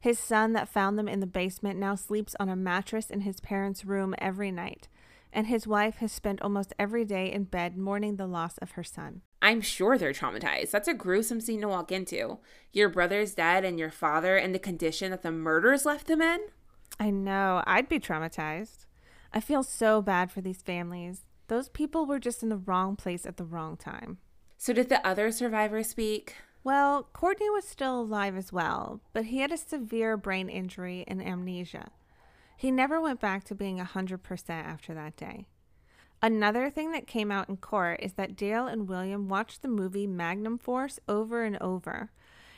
His 0.00 0.18
son, 0.18 0.52
that 0.52 0.68
found 0.68 0.98
them 0.98 1.08
in 1.08 1.20
the 1.20 1.26
basement, 1.26 1.78
now 1.78 1.94
sleeps 1.94 2.34
on 2.38 2.48
a 2.48 2.56
mattress 2.56 3.10
in 3.10 3.20
his 3.20 3.40
parents' 3.40 3.84
room 3.84 4.14
every 4.18 4.50
night, 4.50 4.88
and 5.32 5.46
his 5.46 5.66
wife 5.66 5.96
has 5.96 6.12
spent 6.12 6.42
almost 6.42 6.74
every 6.78 7.04
day 7.04 7.32
in 7.32 7.44
bed 7.44 7.76
mourning 7.76 8.16
the 8.16 8.26
loss 8.26 8.58
of 8.58 8.72
her 8.72 8.84
son. 8.84 9.22
I'm 9.40 9.60
sure 9.60 9.96
they're 9.96 10.12
traumatized. 10.12 10.70
That's 10.70 10.88
a 10.88 10.94
gruesome 10.94 11.40
scene 11.40 11.60
to 11.60 11.68
walk 11.68 11.92
into. 11.92 12.38
Your 12.72 12.88
brother's 12.88 13.34
dead 13.34 13.64
and 13.64 13.78
your 13.78 13.90
father 13.90 14.36
in 14.36 14.52
the 14.52 14.58
condition 14.58 15.10
that 15.10 15.22
the 15.22 15.30
murders 15.30 15.86
left 15.86 16.10
him 16.10 16.20
in? 16.20 16.40
I 16.98 17.10
know. 17.10 17.62
I'd 17.66 17.88
be 17.88 18.00
traumatized. 18.00 18.86
I 19.32 19.40
feel 19.40 19.62
so 19.62 20.00
bad 20.00 20.30
for 20.30 20.40
these 20.40 20.62
families. 20.62 21.24
Those 21.48 21.68
people 21.68 22.06
were 22.06 22.18
just 22.18 22.42
in 22.42 22.48
the 22.48 22.56
wrong 22.56 22.96
place 22.96 23.26
at 23.26 23.36
the 23.36 23.44
wrong 23.44 23.76
time. 23.76 24.18
So, 24.56 24.72
did 24.72 24.88
the 24.88 25.06
other 25.06 25.30
survivors 25.30 25.88
speak? 25.88 26.34
Well, 26.64 27.08
Cortney 27.14 27.52
was 27.52 27.64
still 27.64 28.00
alive 28.00 28.36
as 28.36 28.52
well, 28.52 29.00
but 29.12 29.26
he 29.26 29.38
had 29.38 29.52
a 29.52 29.56
severe 29.56 30.16
brain 30.16 30.48
injury 30.48 31.04
and 31.06 31.22
amnesia. 31.22 31.90
He 32.56 32.70
never 32.70 33.00
went 33.00 33.20
back 33.20 33.44
to 33.44 33.54
being 33.54 33.78
100% 33.78 34.50
after 34.50 34.94
that 34.94 35.16
day. 35.16 35.46
Another 36.22 36.70
thing 36.70 36.92
that 36.92 37.06
came 37.06 37.30
out 37.30 37.48
in 37.48 37.58
court 37.58 38.00
is 38.02 38.14
that 38.14 38.34
Dale 38.34 38.66
and 38.66 38.88
William 38.88 39.28
watched 39.28 39.62
the 39.62 39.68
movie 39.68 40.06
Magnum 40.06 40.58
Force 40.58 40.98
over 41.06 41.44
and 41.44 41.56
over. 41.60 42.10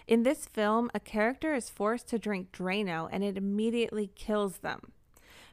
In 0.08 0.22
this 0.22 0.46
film, 0.46 0.90
a 0.94 1.00
character 1.00 1.54
is 1.54 1.68
forced 1.68 2.08
to 2.08 2.18
drink 2.18 2.50
Drano 2.50 3.10
and 3.12 3.22
it 3.22 3.36
immediately 3.36 4.10
kills 4.14 4.58
them. 4.58 4.92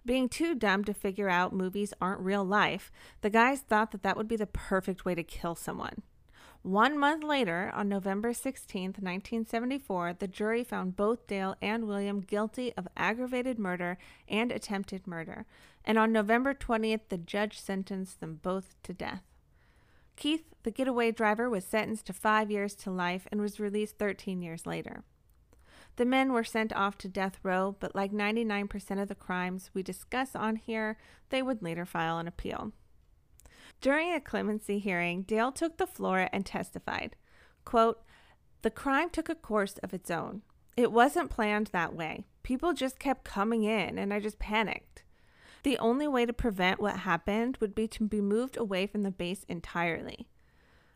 Being 0.05 0.29
too 0.29 0.55
dumb 0.55 0.85
to 0.85 0.93
figure 0.93 1.27
out 1.27 1.51
movies 1.51 1.93
aren't 1.99 2.21
real 2.21 2.45
life, 2.45 2.89
the 3.19 3.29
guys 3.29 3.59
thought 3.59 3.91
that 3.91 4.01
that 4.03 4.15
would 4.15 4.29
be 4.29 4.37
the 4.37 4.47
perfect 4.47 5.03
way 5.03 5.13
to 5.13 5.23
kill 5.23 5.55
someone. 5.55 6.03
One 6.61 6.97
month 6.97 7.21
later, 7.21 7.69
on 7.75 7.89
November 7.89 8.31
16, 8.31 8.83
1974, 8.83 10.13
the 10.13 10.27
jury 10.27 10.63
found 10.63 10.95
both 10.95 11.27
Dale 11.27 11.57
and 11.61 11.85
William 11.85 12.21
guilty 12.21 12.71
of 12.77 12.87
aggravated 12.95 13.59
murder 13.59 13.97
and 14.29 14.53
attempted 14.53 15.05
murder, 15.05 15.45
and 15.83 15.97
on 15.97 16.13
November 16.13 16.53
20th, 16.53 17.01
the 17.09 17.17
judge 17.17 17.59
sentenced 17.59 18.21
them 18.21 18.39
both 18.41 18.73
to 18.83 18.93
death. 18.93 19.34
Keith, 20.15 20.43
the 20.63 20.71
getaway 20.71 21.11
driver, 21.11 21.49
was 21.49 21.65
sentenced 21.65 22.05
to 22.07 22.13
five 22.13 22.49
years 22.49 22.75
to 22.75 22.91
life 22.91 23.27
and 23.31 23.41
was 23.41 23.59
released 23.59 23.97
13 23.97 24.41
years 24.41 24.65
later. 24.65 25.03
The 25.97 26.05
men 26.05 26.33
were 26.33 26.43
sent 26.43 26.73
off 26.73 26.97
to 26.99 27.07
death 27.07 27.39
row, 27.43 27.75
but 27.79 27.95
like 27.95 28.11
99% 28.11 29.01
of 29.01 29.07
the 29.07 29.15
crimes 29.15 29.69
we 29.73 29.83
discuss 29.83 30.35
on 30.35 30.57
here, 30.57 30.97
they 31.29 31.41
would 31.41 31.63
later 31.63 31.85
file 31.85 32.17
an 32.17 32.27
appeal. 32.27 32.73
During 33.81 34.13
a 34.13 34.19
clemency 34.19 34.79
hearing, 34.79 35.23
Dale 35.23 35.51
took 35.51 35.77
the 35.77 35.87
floor 35.87 36.29
and 36.33 36.45
testified. 36.45 37.15
Quote, 37.63 38.01
the 38.61 38.71
crime 38.71 39.09
took 39.09 39.29
a 39.29 39.35
course 39.35 39.77
of 39.83 39.93
its 39.93 40.09
own. 40.09 40.41
It 40.75 40.91
wasn't 40.91 41.29
planned 41.29 41.67
that 41.67 41.95
way. 41.95 42.25
People 42.43 42.73
just 42.73 42.99
kept 42.99 43.23
coming 43.23 43.63
in, 43.63 43.97
and 43.97 44.13
I 44.13 44.19
just 44.19 44.39
panicked. 44.39 45.03
The 45.65 45.79
only 45.79 46.07
way 46.07 46.27
to 46.27 46.31
prevent 46.31 46.79
what 46.79 46.97
happened 46.97 47.57
would 47.59 47.73
be 47.73 47.87
to 47.87 48.03
be 48.03 48.21
moved 48.21 48.55
away 48.55 48.85
from 48.85 49.01
the 49.01 49.09
base 49.09 49.43
entirely. 49.49 50.27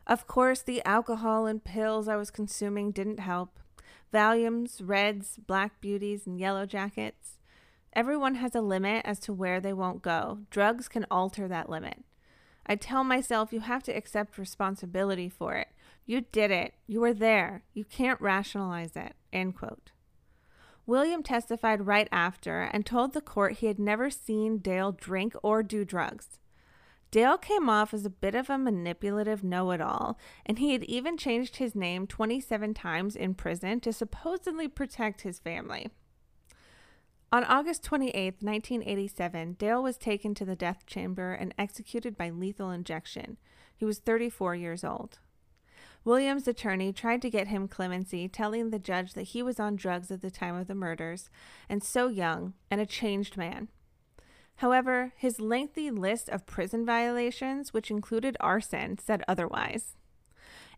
Of 0.06 0.28
course, 0.28 0.62
the 0.62 0.86
alcohol 0.86 1.48
and 1.48 1.64
pills 1.64 2.08
I 2.08 2.16
was 2.18 2.30
consuming 2.30 2.92
didn't 2.92 3.20
help. 3.20 3.60
Valiums, 4.14 4.80
Reds, 4.80 5.40
Black 5.48 5.82
Beauties, 5.82 6.28
and 6.28 6.40
Yellow 6.40 6.68
Jackets. 6.68 7.40
Everyone 7.94 8.36
has 8.36 8.54
a 8.54 8.62
limit 8.62 9.02
as 9.06 9.20
to 9.22 9.34
where 9.34 9.60
they 9.60 9.74
won't 9.74 10.04
go. 10.04 10.42
Drugs 10.52 10.88
can 10.88 11.08
alter 11.10 11.48
that 11.48 11.68
limit. 11.68 12.04
I 12.68 12.76
tell 12.76 13.04
myself 13.04 13.52
you 13.52 13.62
have 13.62 13.82
to 13.86 13.92
accept 13.92 14.38
responsibility 14.38 15.30
for 15.30 15.56
it. 15.56 15.70
You 16.06 16.22
did 16.32 16.52
it. 16.52 16.76
You 16.86 17.00
were 17.02 17.16
there. 17.16 17.64
You 17.74 17.86
can't 17.86 18.22
rationalize 18.22 18.96
it. 18.96 19.16
End 19.34 19.56
quote. 19.56 19.90
William 20.90 21.22
testified 21.22 21.86
right 21.86 22.08
after 22.12 22.62
and 22.62 22.84
told 22.84 23.14
the 23.14 23.22
court 23.22 23.58
he 23.58 23.68
had 23.68 23.78
never 23.78 24.10
seen 24.10 24.58
Dale 24.58 24.92
drink 24.92 25.36
or 25.44 25.62
do 25.62 25.86
drugs. 25.86 26.40
Dale 27.12 27.38
came 27.38 27.70
off 27.70 27.94
as 27.94 28.08
a 28.08 28.10
bit 28.10 28.34
of 28.34 28.50
a 28.50 28.58
manipulative 28.58 29.44
know 29.44 29.70
it 29.70 29.82
all, 29.82 30.18
and 30.48 30.58
he 30.58 30.74
had 30.74 30.84
even 30.86 31.16
changed 31.16 31.58
his 31.58 31.76
name 31.76 32.08
27 32.08 32.74
times 32.74 33.16
in 33.16 33.36
prison 33.36 33.80
to 33.82 33.94
supposedly 33.94 34.68
protect 34.68 35.22
his 35.22 35.38
family. 35.38 35.92
On 37.32 37.44
August 37.44 37.84
28, 37.84 38.38
1987, 38.42 39.54
Dale 39.60 39.84
was 39.84 39.96
taken 39.96 40.34
to 40.34 40.44
the 40.44 40.56
death 40.56 40.88
chamber 40.88 41.34
and 41.34 41.54
executed 41.56 42.18
by 42.18 42.32
lethal 42.32 42.72
injection. 42.72 43.38
He 43.78 43.86
was 43.86 44.00
34 44.00 44.56
years 44.56 44.84
old. 44.84 45.20
William's 46.06 46.48
attorney 46.48 46.94
tried 46.94 47.22
to 47.22 47.30
get 47.30 47.48
him 47.48 47.68
clemency, 47.68 48.28
telling 48.28 48.70
the 48.70 48.80
judge 48.80 49.14
that 49.14 49.24
he 49.24 49.44
was 49.44 49.60
on 49.60 49.76
drugs 49.76 50.10
at 50.12 50.22
the 50.22 50.32
time 50.32 50.56
of 50.56 50.68
the 50.68 50.76
murders 50.76 51.30
and 51.68 51.84
so 51.84 52.08
young 52.08 52.54
and 52.72 52.80
a 52.80 52.86
changed 52.86 53.38
man. 53.38 53.68
However, 54.58 55.14
his 55.16 55.40
lengthy 55.40 55.90
list 55.90 56.30
of 56.30 56.46
prison 56.46 56.86
violations, 56.86 57.74
which 57.74 57.92
included 57.92 58.36
arson, 58.40 58.98
said 58.98 59.24
otherwise. 59.28 59.96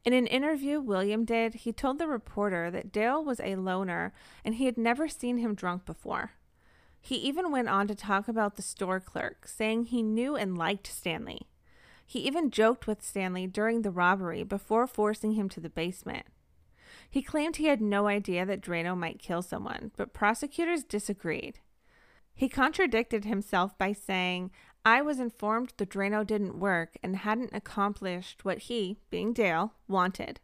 In 0.03 0.13
an 0.13 0.27
interview 0.27 0.79
William 0.79 1.25
did, 1.25 1.53
he 1.53 1.71
told 1.71 1.99
the 1.99 2.07
reporter 2.07 2.71
that 2.71 2.91
Dale 2.91 3.23
was 3.23 3.39
a 3.39 3.55
loner 3.55 4.13
and 4.43 4.55
he 4.55 4.65
had 4.65 4.77
never 4.77 5.07
seen 5.07 5.38
him 5.38 5.53
drunk 5.53 5.86
before. 5.86 6.34
He 6.99 7.15
even 7.15 7.51
went 7.51 7.69
on 7.69 7.88
to 7.88 7.95
talk 7.95 8.27
about 8.27 8.55
the 8.55 8.62
store 8.62 8.99
clerk, 8.99 9.47
saying 9.47 9.86
he 9.86 10.03
knew 10.03 10.36
and 10.36 10.57
liked 10.57 10.88
Stanley. 10.88 11.47
He 12.12 12.19
even 12.28 12.52
joked 12.52 12.88
with 12.88 13.02
Stanley 13.02 13.47
during 13.47 13.84
the 13.84 13.89
robbery 13.89 14.43
before 14.43 14.86
forcing 14.86 15.32
him 15.36 15.47
to 15.47 15.62
the 15.62 15.69
basement. 15.69 16.26
He 17.10 17.21
claimed 17.21 17.56
he 17.56 17.67
had 17.67 17.80
no 17.80 18.08
idea 18.08 18.45
that 18.45 18.60
Drano 18.60 18.97
might 18.97 19.17
kill 19.17 19.41
someone, 19.41 19.91
but 19.95 20.12
prosecutors 20.12 20.84
disagreed. 20.84 21.60
He 22.36 22.50
contradicted 22.50 23.24
himself 23.24 23.78
by 23.78 23.93
saying, 23.93 24.52
I 24.84 25.02
was 25.02 25.21
informed 25.21 25.71
the 25.78 25.86
Drano 25.86 26.28
didn't 26.28 26.60
work 26.60 26.97
and 27.02 27.15
hadn't 27.15 27.52
accomplished 27.54 28.43
what 28.43 28.63
he, 28.63 28.97
being 29.10 29.32
Dale, 29.32 29.71
wanted. 29.88 30.41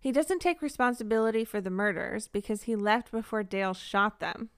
He 0.00 0.12
doesn't 0.12 0.38
take 0.38 0.62
responsibility 0.62 1.44
for 1.44 1.60
the 1.60 1.68
murders 1.68 2.26
because 2.26 2.62
he 2.62 2.74
left 2.74 3.10
before 3.10 3.42
Dale 3.42 3.74
shot 3.74 4.18
them. 4.18 4.48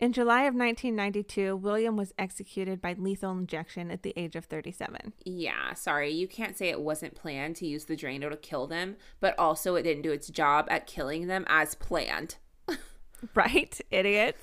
In 0.00 0.14
July 0.14 0.44
of 0.44 0.54
1992, 0.54 1.56
William 1.56 1.94
was 1.94 2.14
executed 2.18 2.80
by 2.80 2.94
lethal 2.94 3.32
injection 3.32 3.90
at 3.90 4.02
the 4.02 4.14
age 4.16 4.34
of 4.34 4.46
37. 4.46 5.12
Yeah, 5.26 5.74
sorry, 5.74 6.10
you 6.10 6.26
can't 6.26 6.56
say 6.56 6.70
it 6.70 6.80
wasn't 6.80 7.14
planned 7.14 7.56
to 7.56 7.66
use 7.66 7.84
the 7.84 7.98
Drano 7.98 8.30
to 8.30 8.36
kill 8.38 8.66
them, 8.66 8.96
but 9.20 9.38
also 9.38 9.74
it 9.74 9.82
didn't 9.82 10.00
do 10.00 10.10
its 10.10 10.28
job 10.28 10.66
at 10.70 10.86
killing 10.86 11.26
them 11.26 11.44
as 11.48 11.74
planned. 11.74 12.36
right, 13.34 13.78
idiots? 13.90 14.42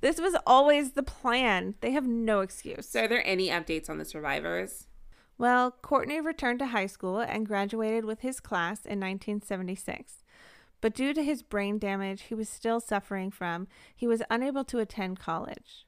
This 0.00 0.18
was 0.18 0.34
always 0.46 0.92
the 0.92 1.02
plan. 1.02 1.74
They 1.82 1.90
have 1.90 2.06
no 2.06 2.40
excuse. 2.40 2.88
So, 2.88 3.04
are 3.04 3.08
there 3.08 3.26
any 3.26 3.50
updates 3.50 3.90
on 3.90 3.98
the 3.98 4.06
survivors? 4.06 4.86
Well, 5.36 5.76
Cortney 5.82 6.24
returned 6.24 6.60
to 6.60 6.68
high 6.68 6.86
school 6.86 7.20
and 7.20 7.46
graduated 7.46 8.06
with 8.06 8.20
his 8.20 8.40
class 8.40 8.78
in 8.86 8.98
1976. 9.00 10.22
But 10.86 10.94
due 10.94 11.12
to 11.14 11.24
his 11.24 11.42
brain 11.42 11.80
damage 11.80 12.22
he 12.28 12.34
was 12.36 12.48
still 12.48 12.78
suffering 12.78 13.32
from, 13.32 13.66
he 13.96 14.06
was 14.06 14.22
unable 14.30 14.62
to 14.66 14.78
attend 14.78 15.18
college. 15.18 15.84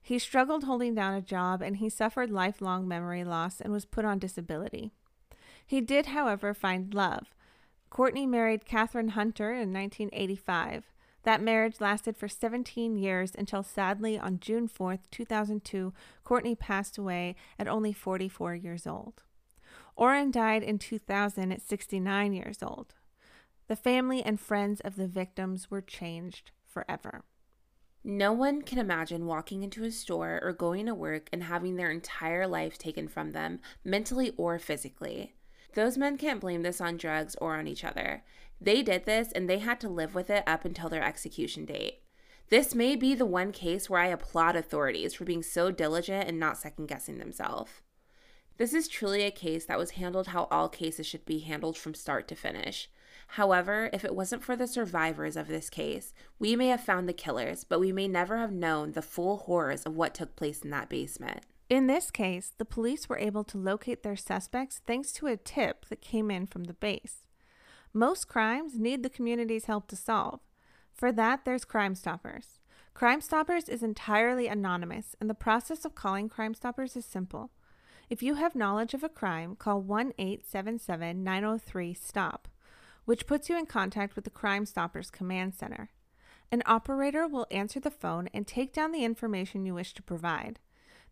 He 0.00 0.20
struggled 0.20 0.62
holding 0.62 0.94
down 0.94 1.14
a 1.14 1.20
job 1.20 1.60
and 1.60 1.78
he 1.78 1.88
suffered 1.88 2.30
lifelong 2.30 2.86
memory 2.86 3.24
loss 3.24 3.60
and 3.60 3.72
was 3.72 3.84
put 3.84 4.04
on 4.04 4.20
disability. 4.20 4.92
He 5.66 5.80
did, 5.80 6.06
however, 6.06 6.54
find 6.54 6.94
love. 6.94 7.34
Cortney 7.90 8.28
married 8.28 8.64
Catherine 8.64 9.08
Hunter 9.08 9.50
in 9.50 9.72
1985. 9.72 10.84
That 11.24 11.42
marriage 11.42 11.80
lasted 11.80 12.16
for 12.16 12.28
17 12.28 12.96
years 12.96 13.32
until 13.36 13.64
sadly 13.64 14.20
on 14.20 14.38
June 14.38 14.68
4th, 14.68 15.00
2002, 15.10 15.92
Cortney 16.24 16.56
passed 16.56 16.96
away 16.96 17.34
at 17.58 17.66
only 17.66 17.92
44 17.92 18.54
years 18.54 18.86
old. 18.86 19.24
Orrin 19.96 20.30
died 20.30 20.62
in 20.62 20.78
2000 20.78 21.50
at 21.50 21.60
69 21.60 22.32
years 22.32 22.62
old. 22.62 22.94
The 23.68 23.76
family 23.76 24.22
and 24.22 24.40
friends 24.40 24.80
of 24.80 24.96
the 24.96 25.06
victims 25.06 25.70
were 25.70 25.82
changed 25.82 26.52
forever. 26.66 27.22
No 28.02 28.32
one 28.32 28.62
can 28.62 28.78
imagine 28.78 29.26
walking 29.26 29.62
into 29.62 29.84
a 29.84 29.90
store 29.90 30.40
or 30.42 30.54
going 30.54 30.86
to 30.86 30.94
work 30.94 31.28
and 31.32 31.42
having 31.42 31.76
their 31.76 31.90
entire 31.90 32.46
life 32.46 32.78
taken 32.78 33.08
from 33.08 33.32
them, 33.32 33.60
mentally 33.84 34.32
or 34.38 34.58
physically. 34.58 35.34
Those 35.74 35.98
men 35.98 36.16
can't 36.16 36.40
blame 36.40 36.62
this 36.62 36.80
on 36.80 36.96
drugs 36.96 37.36
or 37.36 37.56
on 37.56 37.68
each 37.68 37.84
other. 37.84 38.24
They 38.58 38.82
did 38.82 39.04
this 39.04 39.32
and 39.32 39.48
they 39.48 39.58
had 39.58 39.80
to 39.80 39.88
live 39.88 40.14
with 40.14 40.30
it 40.30 40.44
up 40.46 40.64
until 40.64 40.88
their 40.88 41.04
execution 41.04 41.66
date. 41.66 42.00
This 42.48 42.74
may 42.74 42.96
be 42.96 43.14
the 43.14 43.26
one 43.26 43.52
case 43.52 43.90
where 43.90 44.00
I 44.00 44.06
applaud 44.06 44.56
authorities 44.56 45.12
for 45.12 45.26
being 45.26 45.42
so 45.42 45.70
diligent 45.70 46.26
and 46.26 46.40
not 46.40 46.56
second 46.56 46.86
guessing 46.86 47.18
themselves. 47.18 47.70
This 48.56 48.72
is 48.72 48.88
truly 48.88 49.24
a 49.24 49.30
case 49.30 49.66
that 49.66 49.78
was 49.78 49.92
handled 49.92 50.28
how 50.28 50.48
all 50.50 50.70
cases 50.70 51.06
should 51.06 51.26
be 51.26 51.40
handled 51.40 51.76
from 51.76 51.92
start 51.92 52.26
to 52.28 52.34
finish. 52.34 52.88
However, 53.32 53.90
if 53.92 54.04
it 54.04 54.16
wasn't 54.16 54.42
for 54.42 54.56
the 54.56 54.66
survivors 54.66 55.36
of 55.36 55.48
this 55.48 55.68
case, 55.68 56.14
we 56.38 56.56
may 56.56 56.68
have 56.68 56.80
found 56.80 57.08
the 57.08 57.12
killers, 57.12 57.62
but 57.62 57.78
we 57.78 57.92
may 57.92 58.08
never 58.08 58.38
have 58.38 58.52
known 58.52 58.92
the 58.92 59.02
full 59.02 59.36
horrors 59.36 59.84
of 59.84 59.94
what 59.94 60.14
took 60.14 60.34
place 60.34 60.62
in 60.62 60.70
that 60.70 60.88
basement. 60.88 61.44
In 61.68 61.86
this 61.86 62.10
case, 62.10 62.52
the 62.56 62.64
police 62.64 63.08
were 63.08 63.18
able 63.18 63.44
to 63.44 63.58
locate 63.58 64.02
their 64.02 64.16
suspects 64.16 64.80
thanks 64.86 65.12
to 65.12 65.26
a 65.26 65.36
tip 65.36 65.84
that 65.90 66.00
came 66.00 66.30
in 66.30 66.46
from 66.46 66.64
the 66.64 66.72
base. 66.72 67.24
Most 67.92 68.28
crimes 68.28 68.78
need 68.78 69.02
the 69.02 69.10
community's 69.10 69.66
help 69.66 69.88
to 69.88 69.96
solve. 69.96 70.40
For 70.94 71.12
that, 71.12 71.44
there's 71.44 71.66
Crime 71.66 71.94
Stoppers. 71.94 72.60
Crime 72.94 73.20
Stoppers 73.20 73.68
is 73.68 73.82
entirely 73.82 74.48
anonymous, 74.48 75.14
and 75.20 75.28
the 75.28 75.34
process 75.34 75.84
of 75.84 75.94
calling 75.94 76.30
Crime 76.30 76.54
Stoppers 76.54 76.96
is 76.96 77.04
simple. 77.04 77.50
If 78.08 78.22
you 78.22 78.34
have 78.34 78.54
knowledge 78.54 78.94
of 78.94 79.04
a 79.04 79.08
crime, 79.10 79.54
call 79.54 79.82
1 79.82 80.14
877 80.18 81.22
903 81.22 81.92
STOP 81.92 82.48
which 83.08 83.26
puts 83.26 83.48
you 83.48 83.56
in 83.56 83.64
contact 83.64 84.14
with 84.14 84.26
the 84.26 84.30
Crime 84.30 84.66
Stoppers 84.66 85.10
Command 85.10 85.54
Center. 85.54 85.88
An 86.52 86.62
operator 86.66 87.26
will 87.26 87.46
answer 87.50 87.80
the 87.80 87.90
phone 87.90 88.28
and 88.34 88.46
take 88.46 88.70
down 88.70 88.92
the 88.92 89.02
information 89.02 89.64
you 89.64 89.72
wish 89.72 89.94
to 89.94 90.02
provide. 90.02 90.58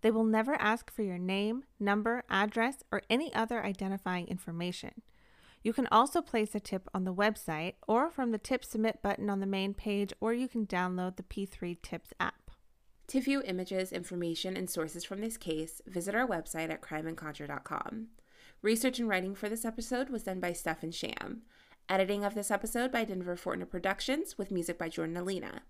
They 0.03 0.11
will 0.11 0.23
never 0.23 0.57
ask 0.57 0.93
for 0.93 1.01
your 1.01 1.17
name, 1.17 1.65
number, 1.81 2.23
address, 2.29 2.83
or 2.93 3.01
any 3.09 3.35
other 3.35 3.65
identifying 3.65 4.29
information. 4.29 5.01
You 5.63 5.73
can 5.73 5.87
also 5.87 6.21
place 6.21 6.55
a 6.55 6.61
tip 6.61 6.87
on 6.93 7.05
the 7.05 7.15
website 7.15 7.77
or 7.89 8.11
from 8.11 8.31
the 8.31 8.37
Tip 8.37 8.63
Submit 8.63 9.01
button 9.01 9.31
on 9.31 9.41
the 9.41 9.47
main 9.47 9.73
page, 9.73 10.13
or 10.21 10.35
you 10.35 10.49
can 10.49 10.67
download 10.67 11.17
the 11.17 11.23
P3 11.23 11.81
Tips 11.81 12.11
app. 12.21 12.51
To 13.07 13.23
view 13.23 13.41
images, 13.47 13.91
information, 13.91 14.55
and 14.55 14.69
sources 14.69 15.03
from 15.03 15.23
this 15.23 15.39
case, 15.39 15.81
visit 15.87 16.15
our 16.15 16.29
website 16.29 16.69
at 16.69 16.83
crimeandconjure.com. 16.83 18.09
Research 18.61 18.99
and 18.99 19.09
writing 19.09 19.35
for 19.35 19.49
this 19.49 19.65
episode 19.65 20.11
was 20.11 20.25
done 20.25 20.41
by 20.41 20.53
Stefan 20.53 20.91
Sham. 20.91 21.41
Editing 21.89 22.25
of 22.25 22.35
this 22.35 22.51
episode 22.51 22.91
by 22.91 23.05
Denver 23.05 23.37
Fortner 23.37 23.71
Productions 23.71 24.37
with 24.37 24.51
music 24.51 24.77
by 24.77 24.89
Jordan 24.89 25.17
Alina. 25.17 25.63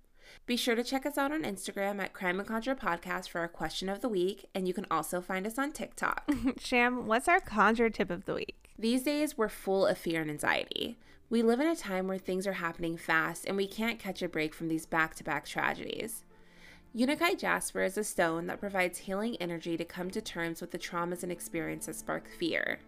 Be 0.46 0.57
sure 0.57 0.74
to 0.74 0.83
check 0.83 1.05
us 1.05 1.18
out 1.18 1.31
on 1.31 1.42
Instagram 1.42 2.00
at 2.00 2.14
Crime 2.14 2.38
and 2.38 2.48
Conjure 2.48 2.74
Podcast 2.74 3.29
for 3.29 3.40
our 3.40 3.48
question 3.48 3.90
of 3.90 4.00
the 4.00 4.09
week, 4.09 4.48
and 4.55 4.66
you 4.66 4.72
can 4.72 4.87
also 4.90 5.20
find 5.20 5.46
us 5.46 5.59
on 5.59 5.72
TikTok. 5.72 6.31
Sham, 6.59 7.07
what's 7.07 7.29
our 7.29 7.38
conjure 7.38 7.90
tip 7.90 8.11
of 8.11 8.24
the 8.24 8.33
week? 8.33 8.70
These 8.79 9.02
days, 9.02 9.37
we're 9.37 9.50
full 9.50 9.85
of 9.87 9.98
fear 9.98 10.22
and 10.22 10.31
anxiety. 10.31 10.96
We 11.29 11.42
live 11.42 11.61
in 11.61 11.66
a 11.66 11.76
time 11.76 12.09
where 12.09 12.16
things 12.16 12.46
are 12.46 12.55
happening 12.55 12.96
fast, 12.96 13.44
and 13.44 13.55
we 13.55 13.66
can't 13.66 13.98
catch 13.98 14.22
a 14.22 14.29
break 14.29 14.55
from 14.55 14.68
these 14.68 14.87
back 14.87 15.16
to 15.16 15.24
back 15.24 15.44
tragedies. 15.44 16.24
Unakite 16.94 17.38
Jasper 17.38 17.83
is 17.83 17.98
a 17.98 18.05
stone 18.05 18.46
that 18.46 18.59
provides 18.59 19.00
healing 19.00 19.37
energy 19.37 19.76
to 19.76 19.85
come 19.85 20.11
to 20.12 20.22
terms 20.22 20.62
with 20.62 20.70
the 20.70 20.79
traumas 20.79 21.22
and 21.22 21.31
experiences 21.31 21.88
that 21.88 21.94
spark 21.96 22.26
fear. 22.38 22.79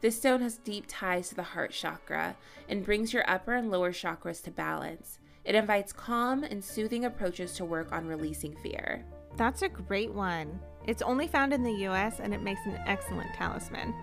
This 0.00 0.16
stone 0.16 0.42
has 0.42 0.58
deep 0.58 0.84
ties 0.86 1.28
to 1.28 1.34
the 1.34 1.42
heart 1.42 1.72
chakra 1.72 2.36
and 2.68 2.84
brings 2.84 3.12
your 3.12 3.28
upper 3.28 3.54
and 3.54 3.70
lower 3.70 3.92
chakras 3.92 4.42
to 4.44 4.50
balance. 4.50 5.18
It 5.44 5.54
invites 5.54 5.92
calm 5.92 6.44
and 6.44 6.62
soothing 6.64 7.04
approaches 7.04 7.54
to 7.54 7.64
work 7.64 7.90
on 7.90 8.06
releasing 8.06 8.54
fear. 8.56 9.04
That's 9.36 9.62
a 9.62 9.68
great 9.68 10.12
one. 10.12 10.60
It's 10.86 11.02
only 11.02 11.26
found 11.26 11.52
in 11.52 11.62
the 11.62 11.86
US 11.88 12.20
and 12.20 12.32
it 12.32 12.42
makes 12.42 12.64
an 12.66 12.78
excellent 12.86 13.34
talisman. 13.34 13.94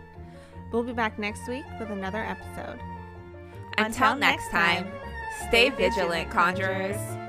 We'll 0.71 0.84
be 0.84 0.93
back 0.93 1.17
next 1.17 1.47
week 1.47 1.65
with 1.79 1.89
another 1.89 2.23
episode. 2.23 2.79
Until, 3.77 4.13
Until 4.13 4.15
next 4.15 4.49
time, 4.49 4.88
stay 5.47 5.69
vigilant, 5.69 6.29
conjurers. 6.31 7.25